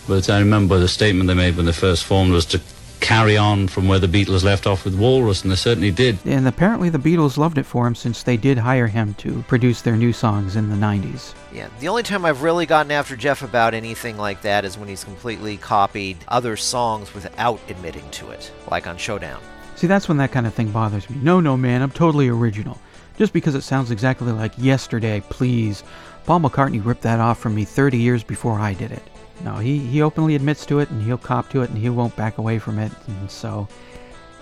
But 0.09 0.31
I 0.31 0.39
remember 0.39 0.79
the 0.79 0.89
statement 0.89 1.27
they 1.27 1.35
made 1.35 1.57
when 1.57 1.67
they 1.67 1.73
first 1.73 2.05
formed 2.05 2.33
was 2.33 2.47
to 2.47 2.61
carry 3.01 3.37
on 3.37 3.69
from 3.69 3.89
where 3.89 3.99
the 3.99 4.07
Beatles 4.07 4.43
left 4.43 4.67
off 4.67 4.85
with 4.85 4.95
Walrus, 4.99 5.43
and 5.43 5.51
they 5.51 5.57
certainly 5.57 5.91
did. 5.91 6.19
and 6.25 6.49
apparently 6.49 6.89
the 6.89 6.99
Beatles 6.99 7.37
loved 7.37 7.59
it 7.59 7.65
for 7.67 7.87
him 7.87 7.95
since 7.95 8.23
they 8.23 8.37
did 8.37 8.59
hire 8.59 8.87
him 8.87 9.15
to 9.15 9.43
produce 9.43 9.83
their 9.83 9.97
new 9.97 10.13
songs 10.13 10.57
in 10.57 10.71
the 10.71 10.77
90s. 10.77 11.35
Yeah, 11.53 11.69
the 11.81 11.89
only 11.89 12.03
time 12.03 12.25
I've 12.25 12.43
really 12.43 12.67
gotten 12.67 12.93
after 12.93 13.17
Jeff 13.17 13.43
about 13.43 13.75
anything 13.75 14.17
like 14.17 14.43
that 14.43 14.65
is 14.65 14.79
when 14.79 14.89
he's 14.89 15.05
completely 15.05 15.57
copied 15.57 16.17
other 16.29 16.57
songs 16.57 17.13
without 17.15 17.61
admitting 17.69 18.09
to 18.13 18.31
it, 18.31 18.51
like 18.71 18.87
on 18.87 18.97
Showdown. 18.97 19.41
See, 19.77 19.87
that's 19.87 20.09
when 20.09 20.17
that 20.19 20.33
kind 20.33 20.47
of 20.47 20.55
thing 20.55 20.71
bothers 20.71 21.09
me. 21.11 21.19
No, 21.23 21.41
no, 21.41 21.57
man, 21.57 21.83
I'm 21.83 21.91
totally 21.91 22.29
original. 22.29 22.79
Just 23.19 23.33
because 23.33 23.55
it 23.55 23.63
sounds 23.63 23.91
exactly 23.91 24.33
like 24.33 24.53
yesterday, 24.59 25.23
please. 25.29 25.85
Paul 26.25 26.41
McCartney 26.41 26.85
ripped 26.85 27.03
that 27.03 27.21
off 27.21 27.39
from 27.39 27.55
me 27.55 27.65
30 27.65 27.99
years 27.99 28.23
before 28.25 28.59
I 28.59 28.75
did 28.75 28.91
it. 28.91 29.03
No, 29.45 29.57
he, 29.57 29.79
he 29.79 30.03
openly 30.03 30.35
admits 30.35 30.65
to 30.67 30.79
it 30.81 30.91
and 30.91 31.03
he'll 31.03 31.19
cop 31.19 31.51
to 31.51 31.63
it 31.63 31.71
and 31.71 31.79
he 31.79 31.89
won't 31.91 32.17
back 32.17 32.39
away 32.39 32.59
from 32.59 32.79
it. 32.79 32.91
And 33.07 33.31
so. 33.31 33.69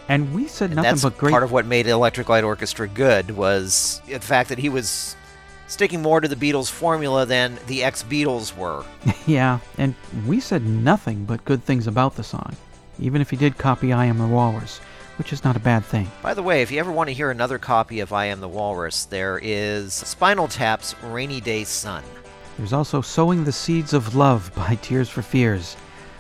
And 0.09 0.33
we 0.35 0.47
said 0.47 0.71
And 0.71 0.77
nothing 0.77 0.91
that's 0.91 1.03
but 1.03 1.19
great. 1.19 1.33
part 1.33 1.43
of 1.43 1.51
what 1.53 1.67
made 1.67 1.87
Electric 1.87 2.29
Light 2.29 2.45
Orchestra 2.45 2.87
good 2.87 3.33
was 3.33 4.01
the 4.09 4.21
fact 4.21 4.49
that 4.51 4.59
he 4.59 4.69
was 4.69 5.17
sticking 5.67 6.01
more 6.03 6.21
to 6.21 6.29
the 6.29 6.37
Beatles 6.37 6.71
formula 6.71 7.27
than 7.27 7.59
the 7.67 7.83
ex-Beatles 7.83 8.57
were. 8.57 8.85
yeah, 9.27 9.59
and 9.79 9.95
we 10.27 10.39
said 10.41 10.65
nothing 10.65 11.25
but 11.25 11.45
good 11.45 11.65
things 11.65 11.87
about 11.87 12.17
the 12.17 12.23
song. 12.23 12.55
Even 13.01 13.21
if 13.21 13.31
he 13.31 13.37
did 13.37 13.59
copy 13.59 13.93
I 13.93 14.05
Am 14.05 14.19
the 14.19 14.27
Walrus, 14.27 14.81
which 15.17 15.33
is 15.33 15.45
not 15.45 15.57
a 15.57 15.61
bad 15.61 15.85
thing. 15.85 16.11
By 16.23 16.35
the 16.35 16.43
way, 16.43 16.63
if 16.63 16.71
you 16.71 16.81
ever 16.81 16.93
want 16.93 17.09
to 17.09 17.15
hear 17.15 17.31
another 17.31 17.59
copy 17.59 18.01
of 18.01 18.13
I 18.13 18.27
Am 18.27 18.41
the 18.41 18.49
Walrus, 18.49 19.05
there 19.05 19.39
is 19.43 19.93
Spinal 19.93 20.49
Tap's 20.49 20.95
Rainy 21.03 21.41
Day 21.41 21.65
Sun. 21.65 22.05
There's 22.57 22.73
also 22.73 23.01
Sowing 23.01 23.45
the 23.45 23.53
Seeds 23.53 23.93
of 23.93 24.15
Love 24.15 24.53
by 24.55 24.77
Tears 24.77 25.09
for 25.09 25.23
Fears. 25.23 25.77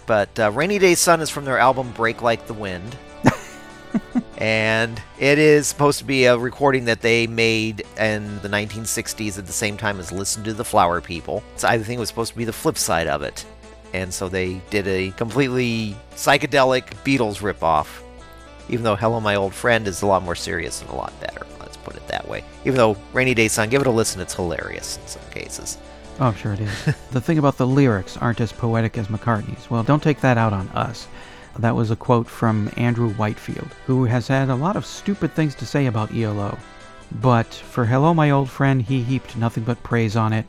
But 0.06 0.38
uh, 0.38 0.50
Rainy 0.50 0.78
Day 0.78 0.94
Sun 0.94 1.20
is 1.20 1.30
from 1.30 1.44
their 1.44 1.58
album 1.58 1.92
Break 1.92 2.22
Like 2.22 2.46
the 2.46 2.54
Wind. 2.54 2.96
and 4.38 5.00
it 5.18 5.38
is 5.38 5.66
supposed 5.66 5.98
to 6.00 6.04
be 6.04 6.24
a 6.24 6.36
recording 6.36 6.86
that 6.86 7.00
they 7.00 7.26
made 7.26 7.84
in 7.98 8.40
the 8.40 8.48
1960s 8.48 9.38
at 9.38 9.46
the 9.46 9.52
same 9.52 9.76
time 9.76 9.98
as 10.00 10.12
Listen 10.12 10.44
to 10.44 10.52
the 10.52 10.64
Flower 10.64 11.00
People. 11.00 11.42
So 11.56 11.68
I 11.68 11.78
think 11.78 11.96
it 11.96 12.00
was 12.00 12.08
supposed 12.08 12.32
to 12.32 12.38
be 12.38 12.44
the 12.44 12.52
flip 12.52 12.76
side 12.76 13.06
of 13.06 13.22
it. 13.22 13.44
And 13.92 14.12
so 14.12 14.28
they 14.28 14.60
did 14.70 14.88
a 14.88 15.12
completely 15.12 15.96
psychedelic 16.16 16.86
Beatles 17.04 17.38
ripoff. 17.38 17.86
Even 18.68 18.84
though 18.84 18.96
Hello 18.96 19.20
My 19.20 19.34
Old 19.34 19.54
Friend 19.54 19.86
is 19.86 20.02
a 20.02 20.06
lot 20.06 20.22
more 20.22 20.34
serious 20.34 20.80
and 20.80 20.90
a 20.90 20.94
lot 20.94 21.18
better. 21.20 21.46
Let's 21.60 21.76
put 21.76 21.96
it 21.96 22.06
that 22.08 22.28
way. 22.28 22.44
Even 22.64 22.76
though 22.76 22.96
Rainy 23.12 23.34
Day 23.34 23.48
Sun, 23.48 23.68
give 23.68 23.80
it 23.80 23.86
a 23.86 23.90
listen, 23.90 24.20
it's 24.20 24.34
hilarious 24.34 24.98
in 24.98 25.06
some 25.06 25.30
cases. 25.30 25.78
Oh, 26.20 26.26
I'm 26.26 26.34
sure 26.34 26.52
it 26.52 26.60
is. 26.60 26.84
the 27.10 27.20
thing 27.20 27.38
about 27.38 27.56
the 27.56 27.66
lyrics 27.66 28.16
aren't 28.16 28.40
as 28.40 28.52
poetic 28.52 28.96
as 28.96 29.08
McCartney's. 29.08 29.68
Well, 29.70 29.82
don't 29.82 30.02
take 30.02 30.20
that 30.20 30.38
out 30.38 30.52
on 30.52 30.68
us. 30.68 31.08
That 31.58 31.76
was 31.76 31.90
a 31.90 31.96
quote 31.96 32.26
from 32.28 32.70
Andrew 32.76 33.10
Whitefield, 33.14 33.68
who 33.86 34.04
has 34.04 34.28
had 34.28 34.48
a 34.48 34.54
lot 34.54 34.76
of 34.76 34.86
stupid 34.86 35.32
things 35.32 35.54
to 35.56 35.66
say 35.66 35.86
about 35.86 36.14
ELO. 36.14 36.58
But 37.20 37.46
for 37.46 37.84
Hello 37.84 38.12
My 38.12 38.30
Old 38.30 38.50
Friend, 38.50 38.82
he 38.82 39.02
heaped 39.02 39.36
nothing 39.36 39.62
but 39.64 39.82
praise 39.82 40.16
on 40.16 40.32
it. 40.32 40.46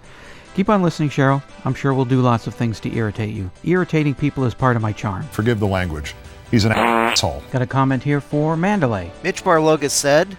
Keep 0.55 0.69
on 0.69 0.81
listening, 0.81 1.09
Cheryl. 1.09 1.43
I'm 1.63 1.73
sure 1.73 1.93
we'll 1.93 2.05
do 2.05 2.21
lots 2.21 2.47
of 2.47 2.55
things 2.55 2.79
to 2.79 2.95
irritate 2.95 3.35
you. 3.35 3.51
Irritating 3.63 4.15
people 4.15 4.45
is 4.45 4.53
part 4.53 4.75
of 4.75 4.81
my 4.81 4.93
charm. 4.93 5.23
Forgive 5.23 5.59
the 5.59 5.67
language. 5.67 6.15
He's 6.49 6.65
an 6.65 6.71
asshole. 7.15 7.41
Got 7.51 7.61
a 7.61 7.67
comment 7.67 8.03
here 8.03 8.19
for 8.21 8.57
Mandalay. 8.57 9.11
Mitch 9.23 9.43
Barlogas 9.43 9.91
said, 9.91 10.35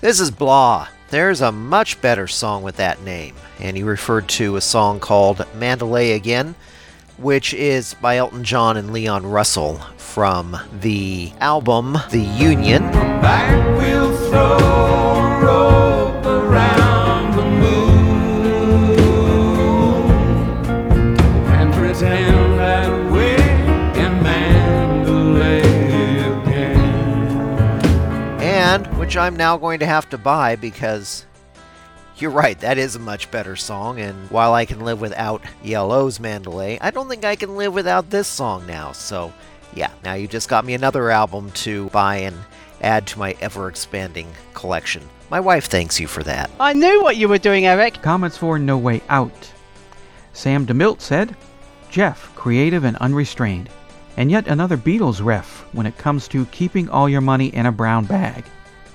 This 0.00 0.20
is 0.20 0.30
blah. 0.30 0.88
There's 1.08 1.40
a 1.40 1.50
much 1.50 2.00
better 2.00 2.28
song 2.28 2.62
with 2.62 2.76
that 2.76 3.02
name. 3.02 3.34
And 3.58 3.76
he 3.76 3.82
referred 3.82 4.28
to 4.30 4.56
a 4.56 4.60
song 4.60 5.00
called 5.00 5.46
Mandalay 5.56 6.12
Again, 6.12 6.54
which 7.16 7.54
is 7.54 7.94
by 7.94 8.18
Elton 8.18 8.44
John 8.44 8.76
and 8.76 8.92
Leon 8.92 9.26
Russell 9.26 9.78
from 9.96 10.56
the 10.80 11.32
album 11.40 11.98
The 12.10 12.20
Union. 12.20 12.82
Which 29.10 29.16
I'm 29.16 29.34
now 29.34 29.56
going 29.56 29.80
to 29.80 29.86
have 29.86 30.08
to 30.10 30.18
buy 30.18 30.54
because 30.54 31.26
you're 32.18 32.30
right, 32.30 32.56
that 32.60 32.78
is 32.78 32.94
a 32.94 33.00
much 33.00 33.28
better 33.32 33.56
song. 33.56 33.98
And 33.98 34.30
while 34.30 34.54
I 34.54 34.64
can 34.64 34.78
live 34.78 35.00
without 35.00 35.42
ELO's 35.64 36.20
Mandalay, 36.20 36.78
I 36.80 36.92
don't 36.92 37.08
think 37.08 37.24
I 37.24 37.34
can 37.34 37.56
live 37.56 37.74
without 37.74 38.10
this 38.10 38.28
song 38.28 38.68
now. 38.68 38.92
So, 38.92 39.32
yeah, 39.74 39.90
now 40.04 40.14
you 40.14 40.28
just 40.28 40.48
got 40.48 40.64
me 40.64 40.74
another 40.74 41.10
album 41.10 41.50
to 41.50 41.88
buy 41.88 42.18
and 42.18 42.36
add 42.82 43.08
to 43.08 43.18
my 43.18 43.34
ever 43.40 43.68
expanding 43.68 44.28
collection. 44.54 45.02
My 45.28 45.40
wife 45.40 45.66
thanks 45.66 45.98
you 45.98 46.06
for 46.06 46.22
that. 46.22 46.48
I 46.60 46.72
knew 46.72 47.02
what 47.02 47.16
you 47.16 47.28
were 47.28 47.38
doing, 47.38 47.66
Eric. 47.66 48.02
Comments 48.02 48.36
for 48.36 48.60
No 48.60 48.78
Way 48.78 49.02
Out. 49.08 49.52
Sam 50.34 50.64
DeMilt 50.64 51.00
said, 51.00 51.34
Jeff, 51.90 52.32
creative 52.36 52.84
and 52.84 52.96
unrestrained. 52.98 53.70
And 54.16 54.30
yet 54.30 54.46
another 54.46 54.76
Beatles 54.76 55.20
ref 55.20 55.66
when 55.72 55.86
it 55.86 55.98
comes 55.98 56.28
to 56.28 56.46
keeping 56.46 56.88
all 56.88 57.08
your 57.08 57.20
money 57.20 57.46
in 57.48 57.66
a 57.66 57.72
brown 57.72 58.04
bag. 58.04 58.44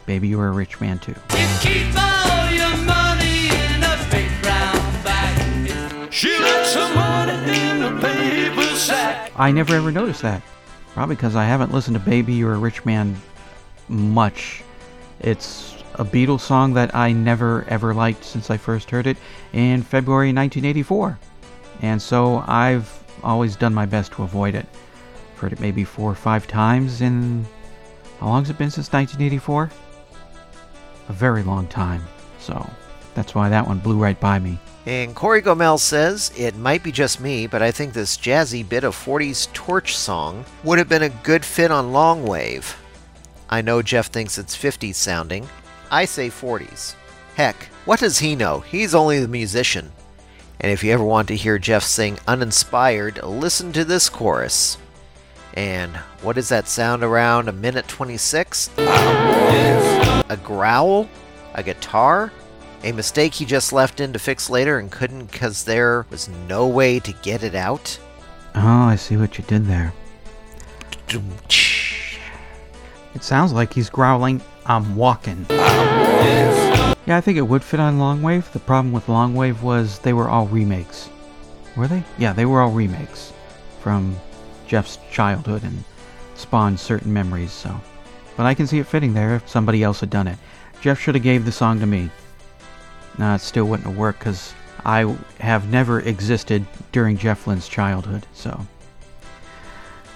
Baby, 0.06 0.28
you're 0.28 0.48
a 0.48 0.52
rich 0.52 0.80
man 0.80 1.00
too. 1.00 1.16
Keep 1.62 1.98
all 1.98 2.52
your 2.52 2.78
money 2.86 3.48
in 3.48 3.84
a 3.84 4.08
big 4.12 4.30
brown 4.42 5.04
bag. 5.04 6.14
She 6.14 6.38
left 6.38 6.70
some 6.70 6.94
money 6.94 7.60
in 7.70 7.82
a 7.84 8.00
paper 8.00 8.76
sack. 8.76 9.32
I 9.36 9.52
never 9.52 9.76
ever 9.76 9.92
noticed 9.92 10.22
that. 10.22 10.44
Probably 10.94 11.16
because 11.16 11.36
I 11.36 11.46
haven't 11.46 11.74
listened 11.74 11.96
to 11.96 12.00
Baby 12.00 12.34
You're 12.34 12.54
a 12.54 12.58
Rich 12.60 12.86
Man 12.86 13.20
much. 13.90 14.64
It's 15.20 15.76
a 15.96 16.06
Beatles 16.06 16.42
song 16.42 16.74
that 16.74 16.94
I 16.94 17.12
never 17.12 17.66
ever 17.68 17.94
liked 17.94 18.24
since 18.24 18.52
I 18.52 18.58
first 18.58 18.92
heard 18.92 19.08
it 19.08 19.18
in 19.54 19.82
February 19.82 20.28
1984. 20.28 21.18
And 21.82 22.02
so 22.02 22.44
I've 22.48 23.04
always 23.24 23.56
done 23.56 23.74
my 23.74 23.86
best 23.86 24.12
to 24.14 24.24
avoid 24.24 24.56
it. 24.56 24.68
I've 25.34 25.40
heard 25.40 25.54
it 25.54 25.60
maybe 25.60 25.84
four 25.84 26.12
or 26.12 26.16
five 26.16 26.48
times 26.48 27.02
in. 27.02 27.46
How 28.20 28.28
long's 28.28 28.50
it 28.50 28.58
been 28.58 28.72
since 28.72 28.94
1984? 28.94 29.70
A 31.10 31.14
very 31.14 31.44
long 31.44 31.68
time. 31.68 32.04
So 32.40 32.70
that's 33.14 33.34
why 33.36 33.50
that 33.50 33.68
one 33.68 33.80
blew 33.80 33.98
right 33.98 34.20
by 34.20 34.40
me. 34.40 34.60
And 34.86 35.16
Corey 35.16 35.42
Gomel 35.42 35.80
says, 35.80 36.32
It 36.38 36.56
might 36.58 36.84
be 36.84 36.92
just 36.92 37.20
me, 37.20 37.48
but 37.48 37.62
I 37.62 37.72
think 37.72 37.94
this 37.94 38.18
jazzy 38.18 38.68
bit 38.68 38.84
of 38.84 38.96
40s 38.96 39.52
torch 39.54 39.98
song 39.98 40.46
would 40.64 40.78
have 40.78 40.90
been 40.90 41.04
a 41.04 41.10
good 41.10 41.44
fit 41.44 41.72
on 41.72 41.92
Long 41.92 42.24
Wave. 42.24 42.78
I 43.50 43.62
know 43.62 43.82
Jeff 43.82 44.08
thinks 44.08 44.38
it's 44.38 44.56
50s 44.56 44.96
sounding. 44.96 45.48
I 45.92 46.06
say 46.06 46.30
40s. 46.30 46.96
Heck, 47.36 47.56
what 47.86 48.00
does 48.00 48.20
he 48.20 48.36
know? 48.36 48.60
He's 48.60 48.94
only 48.94 49.20
the 49.20 49.28
musician. 49.28 49.92
And 50.60 50.72
if 50.72 50.84
you 50.84 50.92
ever 50.92 51.04
want 51.04 51.28
to 51.30 51.36
hear 51.36 51.60
Jeff 51.60 51.84
sing 51.84 52.18
uninspired, 52.28 53.24
listen 53.24 53.72
to 53.74 53.86
this 53.86 54.08
chorus. 54.10 54.78
And 55.54 55.96
what 56.22 56.38
is 56.38 56.50
that 56.50 56.68
sound 56.68 57.04
around 57.04 57.48
a 57.48 57.54
minute 57.54 57.88
26? 57.88 58.70
A 60.29 60.38
growl? 60.38 61.08
A 61.53 61.63
guitar? 61.63 62.32
A 62.84 62.91
mistake 62.91 63.34
he 63.34 63.46
just 63.46 63.74
left 63.74 64.00
in 64.00 64.13
to 64.13 64.20
fix 64.20 64.50
later 64.50 64.79
and 64.79 64.91
couldn't 64.91 65.32
because 65.32 65.63
there 65.63 66.05
was 66.10 66.29
no 66.48 66.67
way 66.67 67.00
to 67.00 67.12
get 67.24 67.44
it 67.44 67.55
out? 67.55 67.98
Oh, 68.53 68.62
I 68.62 68.96
see 68.96 69.17
what 69.17 69.38
you 69.38 69.44
did 69.46 69.65
there. 69.65 69.94
It 73.13 73.24
sounds 73.24 73.53
like 73.53 73.74
he's 73.74 73.89
growling, 73.89 74.41
I'm 74.65 74.96
walking. 74.96 75.46
Yeah, 75.50 77.17
I 77.17 77.22
think 77.22 77.38
it 77.38 77.44
would 77.44 77.63
fit 77.63 77.79
on 77.79 78.00
Longwave. 78.00 78.51
The 78.51 78.60
problem 78.60 78.91
with 78.91 79.05
Longwave 79.08 79.62
was 79.62 80.00
they 80.00 80.13
were 80.13 80.27
all 80.27 80.48
remakes. 80.48 81.10
Were 81.77 81.88
they? 81.88 82.03
Yeah, 82.17 82.34
they 82.34 82.46
were 82.46 82.62
all 82.62 82.72
remakes 82.72 83.32
from 83.79 84.15
Jeff's 84.67 84.98
childhood 85.12 85.63
and 85.63 85.84
spawned 86.36 86.79
certain 86.79 87.13
memories, 87.13 87.51
so. 87.51 87.79
But 88.38 88.46
I 88.46 88.54
can 88.54 88.68
see 88.68 88.80
it 88.80 88.88
fitting 88.88 89.13
there 89.13 89.36
if 89.36 89.50
somebody 89.50 89.84
else 89.84 90.00
had 90.00 90.10
done 90.10 90.27
it. 90.27 90.38
Jeff 90.82 91.00
should 91.00 91.15
have 91.15 91.24
gave 91.24 91.46
the 91.46 91.51
song 91.51 91.80
to 91.80 91.86
me. 91.86 92.10
Nah, 93.18 93.36
it 93.36 93.42
still 93.42 93.65
wouldn't 93.65 93.88
have 93.88 93.98
worked 93.98 94.20
because 94.20 94.54
I 94.86 95.15
have 95.39 95.70
never 95.70 96.01
existed 96.01 96.65
during 96.92 97.18
Jeff 97.18 97.48
Lynne's 97.48 97.68
childhood, 97.68 98.25
so. 98.34 98.65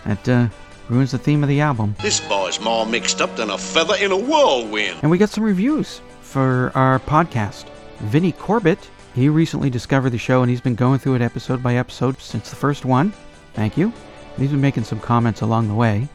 That 0.05 0.29
uh, 0.29 0.47
ruins 0.89 1.11
the 1.11 1.17
theme 1.17 1.43
of 1.43 1.49
the 1.49 1.61
album. 1.61 1.95
This 2.01 2.19
boy's 2.19 2.59
more 2.59 2.85
mixed 2.85 3.21
up 3.21 3.35
than 3.35 3.49
a 3.49 3.57
feather 3.57 3.95
in 3.95 4.11
a 4.11 4.17
whirlwind. 4.17 4.99
And 5.01 5.11
we 5.11 5.17
got 5.17 5.29
some 5.29 5.43
reviews 5.43 6.01
for 6.21 6.71
our 6.75 6.99
podcast. 6.99 7.65
Vinnie 7.99 8.31
Corbett, 8.31 8.89
he 9.15 9.29
recently 9.29 9.69
discovered 9.69 10.11
the 10.11 10.17
show 10.17 10.41
and 10.41 10.49
he's 10.49 10.61
been 10.61 10.75
going 10.75 10.99
through 10.99 11.15
it 11.15 11.21
episode 11.21 11.63
by 11.63 11.75
episode 11.75 12.19
since 12.19 12.49
the 12.49 12.55
first 12.55 12.85
one. 12.85 13.13
Thank 13.53 13.77
you. 13.77 13.91
He's 14.37 14.51
been 14.51 14.61
making 14.61 14.83
some 14.83 14.99
comments 14.99 15.41
along 15.41 15.67
the 15.67 15.73
way. 15.73 16.07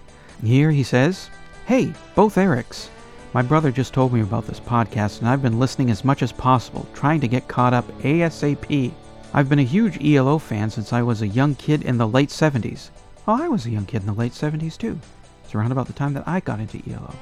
Here 0.42 0.70
he 0.70 0.82
says, 0.82 1.28
Hey, 1.66 1.94
both 2.14 2.34
Erics. 2.34 2.88
My 3.32 3.40
brother 3.40 3.72
just 3.72 3.94
told 3.94 4.12
me 4.12 4.20
about 4.20 4.46
this 4.46 4.60
podcast 4.60 5.20
and 5.20 5.28
I've 5.28 5.40
been 5.40 5.58
listening 5.58 5.90
as 5.90 6.04
much 6.04 6.22
as 6.22 6.30
possible, 6.30 6.86
trying 6.92 7.22
to 7.22 7.28
get 7.28 7.48
caught 7.48 7.72
up 7.72 7.88
ASAP. 8.00 8.92
I've 9.32 9.48
been 9.48 9.58
a 9.58 9.64
huge 9.64 10.04
ELO 10.04 10.38
fan 10.38 10.68
since 10.68 10.92
I 10.92 11.00
was 11.00 11.22
a 11.22 11.26
young 11.26 11.54
kid 11.54 11.82
in 11.82 11.96
the 11.96 12.06
late 12.06 12.28
70s. 12.28 12.90
Oh, 13.26 13.42
I 13.42 13.48
was 13.48 13.64
a 13.64 13.70
young 13.70 13.86
kid 13.86 14.02
in 14.02 14.06
the 14.06 14.12
late 14.12 14.32
70s 14.32 14.76
too. 14.76 15.00
It's 15.42 15.54
around 15.54 15.72
about 15.72 15.86
the 15.86 15.94
time 15.94 16.12
that 16.12 16.28
I 16.28 16.40
got 16.40 16.60
into 16.60 16.82
ELO. 16.86 17.14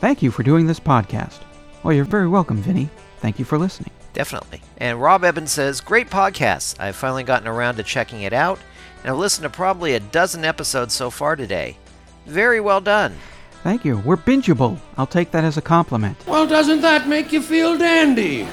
Thank 0.00 0.22
you 0.22 0.30
for 0.30 0.44
doing 0.44 0.68
this 0.68 0.78
podcast. 0.78 1.40
Well, 1.82 1.92
you're 1.92 2.04
very 2.04 2.28
welcome, 2.28 2.58
Vinny. 2.58 2.88
Thank 3.18 3.40
you 3.40 3.44
for 3.44 3.58
listening. 3.58 3.90
Definitely. 4.12 4.62
And 4.76 5.02
Rob 5.02 5.24
Evans 5.24 5.50
says, 5.50 5.80
Great 5.80 6.10
podcast. 6.10 6.78
I've 6.78 6.94
finally 6.94 7.24
gotten 7.24 7.48
around 7.48 7.74
to 7.76 7.82
checking 7.82 8.22
it 8.22 8.32
out, 8.32 8.60
and 9.02 9.10
I've 9.10 9.18
listened 9.18 9.42
to 9.42 9.50
probably 9.50 9.94
a 9.94 10.00
dozen 10.00 10.44
episodes 10.44 10.94
so 10.94 11.10
far 11.10 11.34
today. 11.34 11.76
Very 12.24 12.60
well 12.60 12.80
done. 12.80 13.16
Thank 13.62 13.84
you. 13.84 13.98
We're 13.98 14.16
bingeable. 14.16 14.78
I'll 14.96 15.06
take 15.06 15.30
that 15.32 15.44
as 15.44 15.56
a 15.56 15.62
compliment. 15.62 16.16
Well, 16.26 16.46
doesn't 16.46 16.80
that 16.82 17.08
make 17.08 17.32
you 17.32 17.42
feel 17.42 17.76
dandy? 17.76 18.44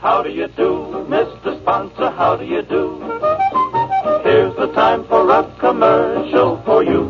How 0.00 0.22
do 0.22 0.30
you 0.30 0.48
do, 0.48 1.06
Mr. 1.08 1.60
Sponsor? 1.60 2.10
How 2.10 2.36
do 2.36 2.44
you 2.44 2.62
do? 2.62 3.00
Here's 4.24 4.56
the 4.56 4.72
time 4.74 5.04
for 5.06 5.28
a 5.30 5.44
commercial 5.58 6.62
for 6.64 6.82
you. 6.82 7.02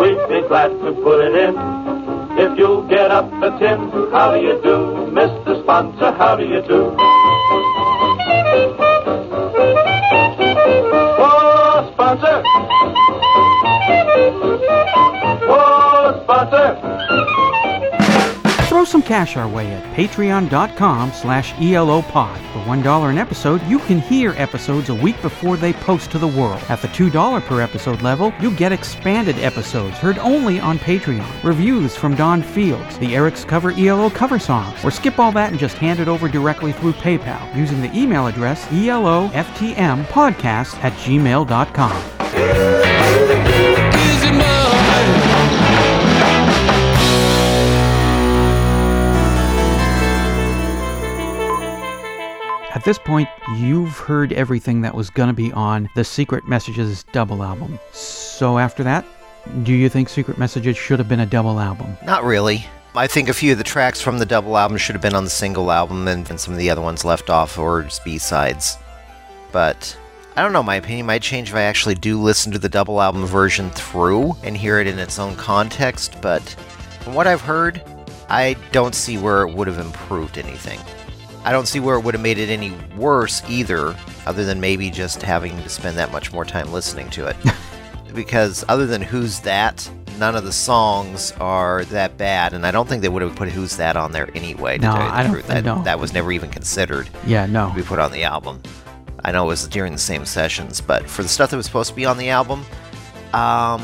We'd 0.00 0.28
be 0.28 0.46
glad 0.48 0.68
to 0.68 0.92
put 1.02 1.20
it 1.26 1.34
in 1.34 1.54
if 2.38 2.58
you'll 2.58 2.86
get 2.88 3.10
up 3.10 3.30
a 3.42 3.58
tin. 3.58 3.90
How 4.12 4.32
do 4.34 4.40
you 4.40 4.60
do, 4.62 5.10
Mr. 5.12 5.62
Sponsor? 5.62 6.12
How 6.12 6.36
do 6.36 6.44
you 6.44 6.62
do? 6.62 6.90
Whoa, 11.18 11.90
sponsor! 11.92 12.43
Throw 18.84 18.90
some 18.90 19.02
cash 19.02 19.38
our 19.38 19.48
way 19.48 19.72
at 19.72 19.82
patreon.com 19.96 21.12
slash 21.12 21.54
elopod. 21.54 22.36
For 22.52 22.58
$1 22.70 23.10
an 23.10 23.16
episode, 23.16 23.62
you 23.62 23.78
can 23.78 23.98
hear 23.98 24.34
episodes 24.36 24.90
a 24.90 24.94
week 24.94 25.18
before 25.22 25.56
they 25.56 25.72
post 25.72 26.10
to 26.10 26.18
the 26.18 26.28
world. 26.28 26.62
At 26.68 26.82
the 26.82 26.88
$2 26.88 27.42
per 27.46 27.62
episode 27.62 28.02
level, 28.02 28.34
you 28.40 28.54
get 28.54 28.72
expanded 28.72 29.38
episodes 29.38 29.96
heard 29.96 30.18
only 30.18 30.60
on 30.60 30.78
Patreon, 30.78 31.42
reviews 31.42 31.96
from 31.96 32.14
Don 32.14 32.42
Fields, 32.42 32.98
the 32.98 33.14
Eric's 33.14 33.42
Cover 33.42 33.70
ELO 33.70 34.10
cover 34.10 34.38
songs, 34.38 34.84
or 34.84 34.90
skip 34.90 35.18
all 35.18 35.32
that 35.32 35.50
and 35.50 35.58
just 35.58 35.78
hand 35.78 35.98
it 35.98 36.06
over 36.06 36.28
directly 36.28 36.72
through 36.72 36.92
PayPal 36.92 37.56
using 37.56 37.80
the 37.80 37.90
email 37.98 38.26
address 38.26 38.66
eloftmpodcast 38.66 40.84
at 40.84 40.92
gmail.com. 40.92 43.03
At 52.84 52.88
this 52.88 52.98
point, 52.98 53.30
you've 53.56 53.96
heard 53.96 54.34
everything 54.34 54.82
that 54.82 54.94
was 54.94 55.08
going 55.08 55.28
to 55.28 55.32
be 55.32 55.50
on 55.52 55.88
the 55.94 56.04
Secret 56.04 56.46
Messages 56.46 57.06
double 57.12 57.42
album. 57.42 57.78
So 57.92 58.58
after 58.58 58.84
that, 58.84 59.06
do 59.62 59.72
you 59.72 59.88
think 59.88 60.10
Secret 60.10 60.36
Messages 60.36 60.76
should 60.76 60.98
have 60.98 61.08
been 61.08 61.20
a 61.20 61.24
double 61.24 61.60
album? 61.60 61.96
Not 62.04 62.24
really. 62.24 62.66
I 62.94 63.06
think 63.06 63.30
a 63.30 63.32
few 63.32 63.52
of 63.52 63.56
the 63.56 63.64
tracks 63.64 64.02
from 64.02 64.18
the 64.18 64.26
double 64.26 64.58
album 64.58 64.76
should 64.76 64.94
have 64.94 65.00
been 65.00 65.14
on 65.14 65.24
the 65.24 65.30
single 65.30 65.72
album, 65.72 66.06
and, 66.08 66.28
and 66.28 66.38
some 66.38 66.52
of 66.52 66.58
the 66.58 66.68
other 66.68 66.82
ones 66.82 67.06
left 67.06 67.30
off 67.30 67.58
or 67.58 67.84
just 67.84 68.04
B 68.04 68.18
sides. 68.18 68.76
But 69.50 69.96
I 70.36 70.42
don't 70.42 70.52
know. 70.52 70.62
My 70.62 70.74
opinion 70.74 71.06
might 71.06 71.22
change 71.22 71.48
if 71.48 71.54
I 71.54 71.62
actually 71.62 71.94
do 71.94 72.20
listen 72.20 72.52
to 72.52 72.58
the 72.58 72.68
double 72.68 73.00
album 73.00 73.24
version 73.24 73.70
through 73.70 74.36
and 74.42 74.54
hear 74.54 74.78
it 74.78 74.86
in 74.86 74.98
its 74.98 75.18
own 75.18 75.36
context. 75.36 76.20
But 76.20 76.42
from 77.00 77.14
what 77.14 77.26
I've 77.26 77.40
heard, 77.40 77.82
I 78.28 78.56
don't 78.72 78.94
see 78.94 79.16
where 79.16 79.40
it 79.40 79.54
would 79.54 79.68
have 79.68 79.78
improved 79.78 80.36
anything. 80.36 80.80
I 81.44 81.52
don't 81.52 81.66
see 81.68 81.80
where 81.80 81.96
it 81.96 82.00
would 82.04 82.14
have 82.14 82.22
made 82.22 82.38
it 82.38 82.48
any 82.48 82.72
worse 82.96 83.42
either, 83.48 83.94
other 84.26 84.44
than 84.44 84.60
maybe 84.60 84.90
just 84.90 85.20
having 85.22 85.56
to 85.62 85.68
spend 85.68 85.96
that 85.98 86.10
much 86.10 86.32
more 86.32 86.44
time 86.44 86.72
listening 86.72 87.10
to 87.10 87.26
it. 87.26 87.36
because 88.14 88.64
other 88.68 88.86
than 88.86 89.02
Who's 89.02 89.40
That, 89.40 89.88
none 90.18 90.36
of 90.36 90.44
the 90.44 90.52
songs 90.52 91.32
are 91.40 91.84
that 91.86 92.16
bad, 92.16 92.52
and 92.54 92.66
I 92.66 92.70
don't 92.70 92.88
think 92.88 93.02
they 93.02 93.08
would 93.08 93.22
have 93.22 93.34
put 93.36 93.48
Who's 93.50 93.76
That 93.76 93.96
on 93.96 94.12
there 94.12 94.28
anyway. 94.34 94.78
To 94.78 94.84
No, 94.86 94.92
tell 94.92 95.02
you 95.04 95.08
the 95.10 95.14
I 95.16 95.22
don't 95.22 95.32
truth. 95.32 95.46
that, 95.48 95.64
no. 95.64 95.82
that 95.82 95.98
was 95.98 96.12
never 96.12 96.32
even 96.32 96.50
considered 96.50 97.08
Yeah, 97.26 97.46
no. 97.46 97.68
to 97.70 97.74
be 97.74 97.82
put 97.82 97.98
on 97.98 98.12
the 98.12 98.24
album. 98.24 98.62
I 99.24 99.32
know 99.32 99.44
it 99.44 99.48
was 99.48 99.66
during 99.68 99.92
the 99.92 99.98
same 99.98 100.24
sessions, 100.24 100.80
but 100.80 101.08
for 101.08 101.22
the 101.22 101.28
stuff 101.28 101.50
that 101.50 101.56
was 101.56 101.66
supposed 101.66 101.90
to 101.90 101.96
be 101.96 102.04
on 102.06 102.16
the 102.18 102.28
album, 102.30 102.64
um, 103.32 103.82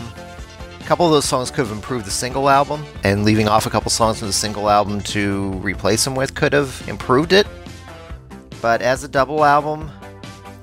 couple 0.90 1.06
of 1.06 1.12
those 1.12 1.24
songs 1.24 1.52
could 1.52 1.64
have 1.64 1.70
improved 1.70 2.04
the 2.04 2.10
single 2.10 2.50
album, 2.50 2.84
and 3.04 3.22
leaving 3.22 3.46
off 3.46 3.64
a 3.64 3.70
couple 3.70 3.88
songs 3.92 4.18
from 4.18 4.26
the 4.26 4.32
single 4.32 4.68
album 4.68 5.00
to 5.00 5.52
replace 5.62 6.02
them 6.02 6.16
with 6.16 6.34
could 6.34 6.52
have 6.52 6.82
improved 6.88 7.32
it. 7.32 7.46
But 8.60 8.82
as 8.82 9.04
a 9.04 9.08
double 9.08 9.44
album, 9.44 9.88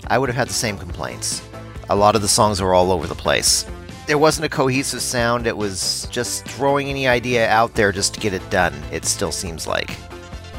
I 0.07 0.17
would 0.17 0.27
have 0.27 0.35
had 0.35 0.49
the 0.49 0.53
same 0.53 0.77
complaints. 0.77 1.41
A 1.89 1.95
lot 1.95 2.13
of 2.13 2.21
the 2.21 2.27
songs 2.27 2.61
were 2.61 2.73
all 2.73 2.91
over 2.91 3.07
the 3.07 3.15
place. 3.15 3.65
There 4.05 4.17
wasn't 4.17 4.43
a 4.47 4.49
cohesive 4.49 5.01
sound, 5.01 5.47
it 5.47 5.55
was 5.55 6.09
just 6.11 6.43
throwing 6.43 6.89
any 6.89 7.07
idea 7.07 7.47
out 7.47 7.75
there 7.75 7.93
just 7.93 8.13
to 8.15 8.19
get 8.19 8.33
it 8.33 8.49
done, 8.49 8.73
it 8.91 9.05
still 9.05 9.31
seems 9.31 9.65
like. 9.65 9.95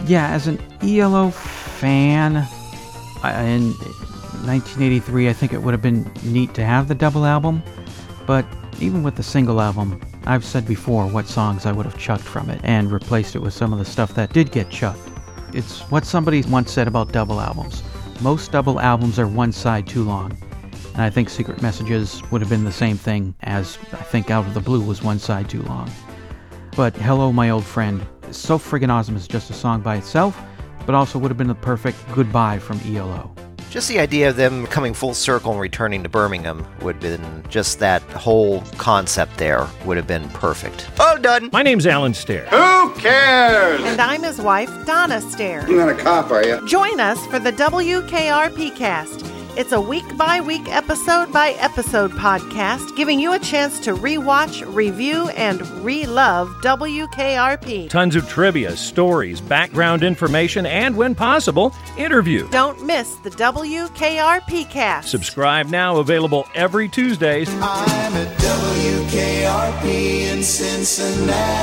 Yeah, 0.07 0.31
as 0.31 0.47
an 0.47 0.59
ELO 0.81 1.29
fan, 1.29 2.39
I, 3.23 3.43
in 3.43 3.73
1983, 4.47 5.29
I 5.29 5.35
think 5.35 5.53
it 5.53 5.63
would 5.63 5.73
have 5.73 5.83
been 5.83 6.11
neat 6.25 6.55
to 6.55 6.65
have 6.65 6.89
the 6.89 6.95
double 6.95 7.27
album. 7.27 7.63
But 8.27 8.47
even 8.81 9.03
with 9.03 9.17
the 9.17 9.23
single 9.23 9.61
album, 9.61 10.01
I've 10.27 10.45
said 10.45 10.67
before 10.67 11.07
what 11.07 11.27
songs 11.27 11.67
I 11.67 11.73
would 11.73 11.87
have 11.87 11.99
chucked 11.99 12.25
from 12.25 12.51
it 12.51 12.61
and 12.63 12.93
replaced 12.93 13.35
it 13.35 13.41
with 13.41 13.55
some 13.55 13.73
of 13.73 13.79
the 13.79 13.85
stuff 13.85 14.15
that 14.15 14.33
did 14.33 14.53
get 14.53 14.71
chucked. 14.71 15.01
It's 15.53 15.81
what 15.91 16.05
somebody 16.05 16.43
once 16.43 16.73
said 16.73 16.87
about 16.87 17.13
double 17.13 17.41
albums. 17.41 17.83
Most 18.21 18.53
double 18.53 18.81
albums 18.81 19.19
are 19.19 19.27
one 19.27 19.53
side 19.53 19.87
too 19.87 20.05
long. 20.05 20.37
And 20.95 21.03
I 21.03 21.11
think 21.11 21.29
Secret 21.29 21.63
Messages 21.63 22.23
would 22.31 22.41
have 22.41 22.51
been 22.51 22.65
the 22.65 22.73
same 22.73 22.97
thing 22.97 23.35
as 23.41 23.79
I 23.93 24.03
think 24.03 24.31
Out 24.31 24.47
of 24.47 24.55
the 24.55 24.61
Blue 24.61 24.81
was 24.81 25.03
one 25.03 25.19
side 25.19 25.49
too 25.49 25.63
long. 25.63 25.91
But 26.77 26.97
Hello, 26.97 27.33
My 27.33 27.51
Old 27.51 27.65
Friend, 27.65 28.05
So 28.31 28.59
Friggin' 28.59 28.91
Awesome 28.91 29.17
is 29.17 29.27
just 29.27 29.51
a 29.51 29.55
song 29.55 29.81
by 29.81 29.97
itself, 29.97 30.41
but 30.87 30.95
also 30.95 31.19
would 31.19 31.31
have 31.31 31.39
been 31.39 31.49
the 31.49 31.55
perfect 31.55 31.99
goodbye 32.13 32.59
from 32.59 32.81
ELO. 32.81 33.35
Just 33.71 33.89
the 33.89 33.99
idea 33.99 34.31
of 34.31 34.37
them 34.37 34.67
coming 34.69 34.95
full 34.95 35.13
circle 35.13 35.53
and 35.53 35.61
returning 35.61 36.03
to 36.03 36.09
Birmingham 36.09 36.67
would 36.81 36.95
have 36.97 37.03
been 37.03 37.45
just 37.51 37.79
that 37.81 38.01
whole 38.13 38.63
concept 38.79 39.37
there 39.37 39.67
would 39.85 39.99
have 39.99 40.07
been 40.07 40.27
perfect. 40.31 40.89
All 40.99 41.19
done. 41.19 41.51
My 41.53 41.63
name's 41.63 41.87
Alan 41.87 42.15
Stair. 42.15 42.47
Who 42.47 42.95
cares? 42.95 43.83
And 43.83 44.01
I'm 44.01 44.23
his 44.23 44.41
wife, 44.41 44.71
Donna 44.87 45.21
Stair. 45.21 45.69
You're 45.69 45.85
not 45.87 46.01
a 46.01 46.03
cop, 46.03 46.31
are 46.31 46.43
you? 46.43 46.67
Join 46.67 46.99
us 46.99 47.25
for 47.27 47.39
the 47.39 47.53
WKRP 47.53 48.75
cast. 48.75 49.21
It's 49.59 49.73
a 49.73 49.81
week 49.81 50.17
by 50.17 50.41
week, 50.41 50.69
episode 50.69 51.33
by 51.33 51.51
episode 51.59 52.13
podcast, 52.13 52.95
giving 52.95 53.19
you 53.19 53.33
a 53.33 53.41
chance 53.41 53.81
to 53.81 53.95
rewatch, 53.95 54.63
review, 54.73 55.31
and 55.31 55.61
re-love 55.85 56.49
WKRP. 56.63 57.91
Tons 57.91 58.15
of 58.15 58.29
trivia, 58.29 58.77
stories, 58.77 59.41
background 59.41 60.05
information, 60.05 60.65
and 60.65 60.97
when 60.97 61.13
possible, 61.17 61.75
interview. 61.97 62.49
Don't 62.51 62.87
miss 62.87 63.17
the 63.17 63.31
WKRP 63.31 64.71
cast. 64.71 65.11
Subscribe 65.11 65.67
now, 65.67 65.97
available 65.97 66.47
every 66.55 66.89
Tuesdays. 66.89 67.53
I'm 67.55 68.13
at 68.15 68.39
WKRP 68.39 69.87
in 70.33 70.41
Cincinnati. 70.45 71.59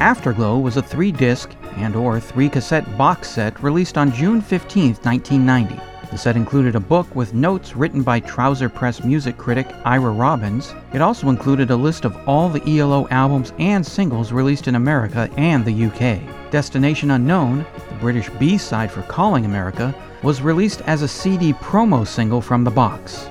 Afterglow 0.00 0.58
was 0.58 0.78
a 0.78 0.82
three-disc 0.82 1.50
and 1.76 1.94
or 1.94 2.18
three-cassette 2.18 2.96
box 2.96 3.28
set 3.28 3.62
released 3.62 3.98
on 3.98 4.10
June 4.10 4.40
15, 4.40 4.94
1990. 4.94 5.78
The 6.10 6.16
set 6.16 6.36
included 6.36 6.74
a 6.74 6.80
book 6.80 7.14
with 7.14 7.34
notes 7.34 7.76
written 7.76 8.02
by 8.02 8.20
Trouser 8.20 8.70
Press 8.70 9.04
music 9.04 9.36
critic 9.36 9.66
Ira 9.84 10.10
Robbins. 10.10 10.74
It 10.94 11.02
also 11.02 11.28
included 11.28 11.70
a 11.70 11.76
list 11.76 12.06
of 12.06 12.16
all 12.26 12.48
the 12.48 12.78
ELO 12.78 13.08
albums 13.10 13.52
and 13.58 13.86
singles 13.86 14.32
released 14.32 14.68
in 14.68 14.74
America 14.74 15.28
and 15.36 15.66
the 15.66 15.84
UK. 15.84 16.50
Destination 16.50 17.10
Unknown, 17.10 17.66
the 17.90 17.94
British 17.96 18.30
B-side 18.30 18.90
for 18.90 19.02
Calling 19.02 19.44
America, 19.44 19.94
was 20.22 20.40
released 20.40 20.80
as 20.86 21.02
a 21.02 21.08
CD 21.08 21.52
promo 21.52 22.06
single 22.06 22.40
from 22.40 22.64
the 22.64 22.70
box. 22.70 23.26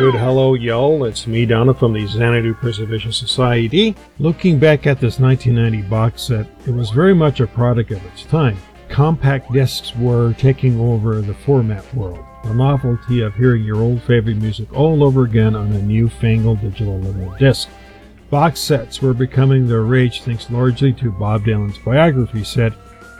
Good 0.00 0.14
hello, 0.14 0.54
y'all. 0.54 1.04
It's 1.04 1.26
me, 1.26 1.44
Donna, 1.44 1.74
from 1.74 1.92
the 1.92 2.06
Xanadu 2.06 2.54
Preservation 2.54 3.12
Society. 3.12 3.94
Looking 4.18 4.58
back 4.58 4.86
at 4.86 4.98
this 4.98 5.20
1990 5.20 5.90
box 5.90 6.22
set, 6.22 6.46
it 6.66 6.70
was 6.70 6.88
very 6.88 7.14
much 7.14 7.40
a 7.40 7.46
product 7.46 7.90
of 7.90 8.02
its 8.06 8.24
time. 8.24 8.56
Compact 8.88 9.52
discs 9.52 9.94
were 9.94 10.32
taking 10.38 10.80
over 10.80 11.20
the 11.20 11.34
format 11.34 11.84
world. 11.94 12.24
The 12.44 12.54
novelty 12.54 13.20
of 13.20 13.34
hearing 13.34 13.62
your 13.62 13.76
old 13.76 14.02
favorite 14.04 14.38
music 14.38 14.72
all 14.72 15.04
over 15.04 15.24
again 15.24 15.54
on 15.54 15.70
a 15.70 15.82
newfangled 15.82 16.62
digital 16.62 16.98
limited 16.98 17.38
disc. 17.38 17.68
Box 18.30 18.58
sets 18.58 19.02
were 19.02 19.12
becoming 19.12 19.68
the 19.68 19.80
rage 19.80 20.22
thanks 20.22 20.50
largely 20.50 20.94
to 20.94 21.10
Bob 21.10 21.44
Dylan's 21.44 21.76
Biograph 21.76 22.46
set, 22.46 22.72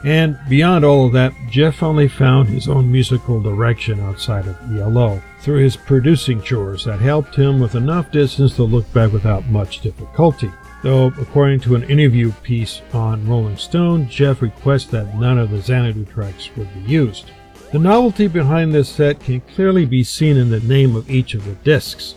and 0.05 0.39
beyond 0.49 0.85
all 0.85 1.07
of 1.07 1.13
that, 1.13 1.35
Jeff 1.51 1.83
Lynne 1.83 2.09
found 2.09 2.49
his 2.49 2.69
own 2.69 2.91
musical 2.91 3.41
direction 3.41 4.01
outside 4.01 4.47
of 4.47 4.57
ELO 4.79 5.21
through 5.41 5.63
his 5.63 5.77
producing 5.77 6.41
chores 6.43 6.85
that 6.85 7.01
helped 7.01 7.35
him 7.35 7.61
with 7.61 7.75
enough 7.75 8.11
distance 8.11 8.57
to 8.57 8.63
look 8.63 8.91
back 8.93 9.13
without 9.13 9.47
much 9.47 9.81
difficulty. 9.81 10.51
Though, 10.83 11.09
according 11.21 11.61
to 11.61 11.75
an 11.75 11.83
interview 11.85 12.33
piece 12.43 12.81
on 12.95 13.29
Rolling 13.29 13.59
Stone, 13.59 14.09
Jeff 14.09 14.41
requests 14.41 14.87
that 14.87 15.15
none 15.17 15.39
of 15.39 15.51
the 15.51 15.61
Xanadu 15.61 16.07
tracks 16.07 16.49
would 16.57 16.73
be 16.73 16.91
used. 16.91 17.31
The 17.73 17.79
novelty 17.79 18.27
behind 18.27 18.75
this 18.75 18.89
set 18.89 19.21
can 19.21 19.43
clearly 19.55 19.85
be 19.85 20.03
seen 20.03 20.37
in 20.37 20.51
the 20.51 20.61
name 20.61 20.97
of 20.97 21.11
each 21.11 21.35
of 21.35 21.45
the 21.45 21.55
discs 21.57 22.15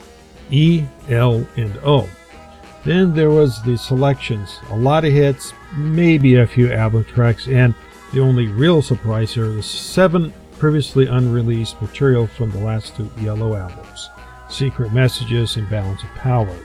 E, 0.49 0.83
L, 1.09 1.45
and 1.57 1.77
O. 1.83 2.07
Then 2.85 3.13
there 3.13 3.29
was 3.29 3.61
the 3.63 3.77
selections, 3.77 4.57
a 4.69 4.77
lot 4.77 5.05
of 5.05 5.13
hits, 5.13 5.53
maybe 5.75 6.35
a 6.35 6.47
few 6.47 6.71
album 6.71 7.05
tracks, 7.05 7.47
and 7.47 7.73
the 8.13 8.19
only 8.19 8.47
real 8.47 8.81
surprise 8.81 9.33
here, 9.33 9.47
the 9.47 9.63
seven 9.63 10.33
previously 10.59 11.07
unreleased 11.07 11.81
material 11.81 12.27
from 12.27 12.51
the 12.51 12.59
last 12.59 12.95
two 12.95 13.09
ELO 13.19 13.55
albums, 13.55 14.09
Secret 14.49 14.93
Messages 14.93 15.57
and 15.57 15.69
Balance 15.69 16.03
of 16.03 16.09
Power. 16.09 16.55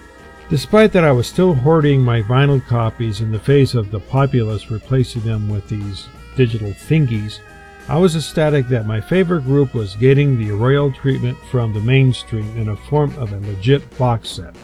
Despite 0.51 0.93
that, 0.93 1.05
I 1.05 1.13
was 1.13 1.27
still 1.27 1.55
hoarding 1.55 2.01
my 2.01 2.23
vinyl 2.23 2.65
copies 2.67 3.21
in 3.21 3.33
the 3.33 3.39
face 3.39 3.75
of 3.75 3.91
the 3.91 4.01
populace 4.01 4.71
replacing 4.71 5.23
them 5.23 5.49
with 5.49 5.69
these 5.69 6.09
digital 6.37 6.71
thingies. 6.71 7.41
I 7.89 7.99
was 7.99 8.17
ecstatic 8.17 8.69
that 8.69 8.87
my 8.87 9.01
favorite 9.01 9.45
group 9.45 9.75
was 9.75 9.97
getting 9.97 10.39
the 10.39 10.53
royal 10.53 10.93
treatment 10.93 11.37
from 11.51 11.73
the 11.73 11.81
mainstream 11.81 12.57
in 12.57 12.69
a 12.69 12.77
form 12.77 13.17
of 13.19 13.33
a 13.33 13.41
legit 13.41 13.99
box 13.99 14.29
set. 14.29 14.55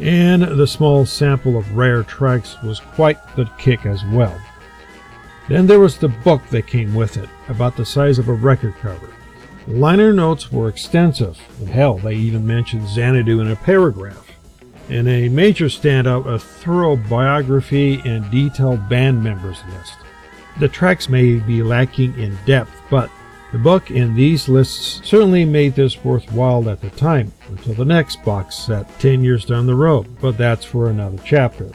And 0.00 0.42
the 0.42 0.66
small 0.66 1.04
sample 1.06 1.56
of 1.56 1.76
rare 1.76 2.02
tracks 2.04 2.56
was 2.62 2.80
quite 2.80 3.18
the 3.36 3.46
kick 3.58 3.84
as 3.84 4.04
well. 4.06 4.40
Then 5.48 5.66
there 5.66 5.80
was 5.80 5.98
the 5.98 6.08
book 6.08 6.46
that 6.50 6.66
came 6.66 6.94
with 6.94 7.16
it, 7.16 7.28
about 7.48 7.76
the 7.76 7.84
size 7.84 8.18
of 8.18 8.28
a 8.28 8.34
record 8.34 8.74
cover. 8.76 9.08
Liner 9.66 10.12
notes 10.12 10.52
were 10.52 10.68
extensive, 10.68 11.38
and 11.58 11.68
hell, 11.68 11.98
they 11.98 12.14
even 12.14 12.46
mentioned 12.46 12.88
Xanadu 12.88 13.40
in 13.40 13.50
a 13.50 13.56
paragraph. 13.56 14.30
And 14.88 15.08
a 15.08 15.28
major 15.28 15.66
standout, 15.66 16.26
a 16.26 16.38
thorough 16.38 16.96
biography 16.96 18.00
and 18.04 18.30
detailed 18.30 18.88
band 18.88 19.22
members 19.22 19.58
list. 19.70 19.94
The 20.60 20.68
tracks 20.68 21.08
may 21.08 21.34
be 21.34 21.62
lacking 21.62 22.18
in 22.18 22.38
depth, 22.46 22.72
but 22.90 23.10
the 23.52 23.58
book 23.58 23.90
in 23.90 24.14
these 24.14 24.48
lists 24.48 25.00
certainly 25.08 25.44
made 25.44 25.74
this 25.74 26.04
worthwhile 26.04 26.68
at 26.68 26.80
the 26.80 26.90
time, 26.90 27.32
until 27.48 27.74
the 27.74 27.84
next 27.84 28.22
box 28.22 28.56
set 28.56 28.86
10 29.00 29.24
years 29.24 29.44
down 29.44 29.66
the 29.66 29.74
road, 29.74 30.06
but 30.20 30.36
that's 30.36 30.64
for 30.64 30.90
another 30.90 31.18
chapter. 31.24 31.70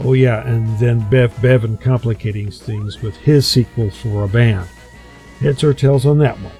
Oh, 0.00 0.12
yeah, 0.14 0.46
and 0.46 0.78
then 0.78 1.08
Bev 1.10 1.40
Bevan 1.42 1.76
complicating 1.76 2.50
things 2.50 3.02
with 3.02 3.16
his 3.16 3.46
sequel 3.46 3.90
for 3.90 4.24
a 4.24 4.28
band. 4.28 4.68
Heads 5.40 5.64
or 5.64 5.74
tails 5.74 6.06
on 6.06 6.18
that 6.18 6.38
one. 6.40 6.52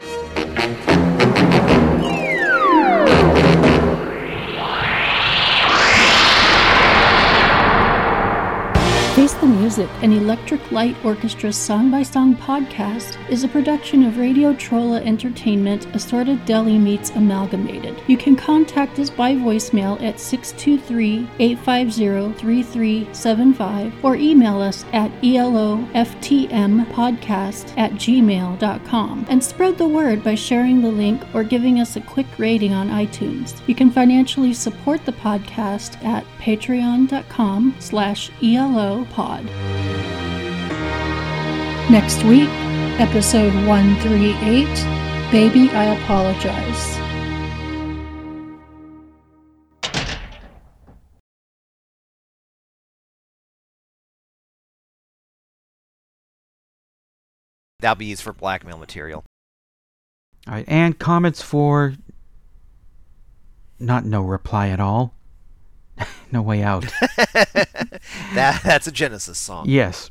Music, 9.70 10.02
an 10.02 10.12
Electric 10.12 10.72
Light 10.72 10.96
Orchestra 11.04 11.52
song 11.52 11.92
by 11.92 12.02
song 12.02 12.34
podcast, 12.34 13.16
is 13.30 13.44
a 13.44 13.48
production 13.48 14.02
of 14.02 14.18
Radio 14.18 14.52
Trolla 14.52 15.00
Entertainment, 15.06 15.86
Assorted 15.94 16.44
Deli 16.44 16.76
Meats 16.76 17.10
Amalgamated. 17.10 18.02
You 18.08 18.16
can 18.16 18.34
contact 18.34 18.98
us 18.98 19.10
by 19.10 19.36
voicemail 19.36 20.02
at 20.02 20.18
623 20.18 21.28
850 21.38 22.32
3375 22.40 24.04
or 24.04 24.16
email 24.16 24.60
us 24.60 24.84
at 24.92 25.12
eloftmpodcast 25.22 27.78
at 27.78 27.92
gmail.com 27.92 29.26
and 29.28 29.44
spread 29.44 29.78
the 29.78 29.86
word 29.86 30.24
by 30.24 30.34
sharing 30.34 30.82
the 30.82 30.90
link 30.90 31.22
or 31.32 31.44
giving 31.44 31.78
us 31.78 31.94
a 31.94 32.00
quick 32.00 32.26
rating 32.38 32.74
on 32.74 32.88
iTunes. 32.88 33.60
You 33.68 33.76
can 33.76 33.92
financially 33.92 34.52
support 34.52 35.06
the 35.06 35.12
podcast 35.12 36.04
at 36.04 36.24
patreon.com 36.40 37.76
slash 37.78 38.32
elo 38.42 39.04
pod. 39.12 39.48
Next 41.90 42.22
week, 42.22 42.48
episode 43.00 43.52
138 43.66 44.66
Baby, 45.32 45.70
I 45.70 45.86
Apologize. 45.96 47.00
That'll 57.80 57.96
be 57.96 58.06
used 58.06 58.22
for 58.22 58.32
blackmail 58.32 58.78
material. 58.78 59.24
All 60.46 60.54
right, 60.54 60.64
and 60.68 60.98
comments 60.98 61.42
for 61.42 61.94
not 63.78 64.04
no 64.04 64.22
reply 64.22 64.68
at 64.68 64.80
all. 64.80 65.14
no 66.32 66.42
way 66.42 66.62
out. 66.62 66.82
that 68.34 68.60
that's 68.64 68.86
a 68.86 68.92
Genesis 68.92 69.38
song. 69.38 69.66
Yes. 69.68 70.10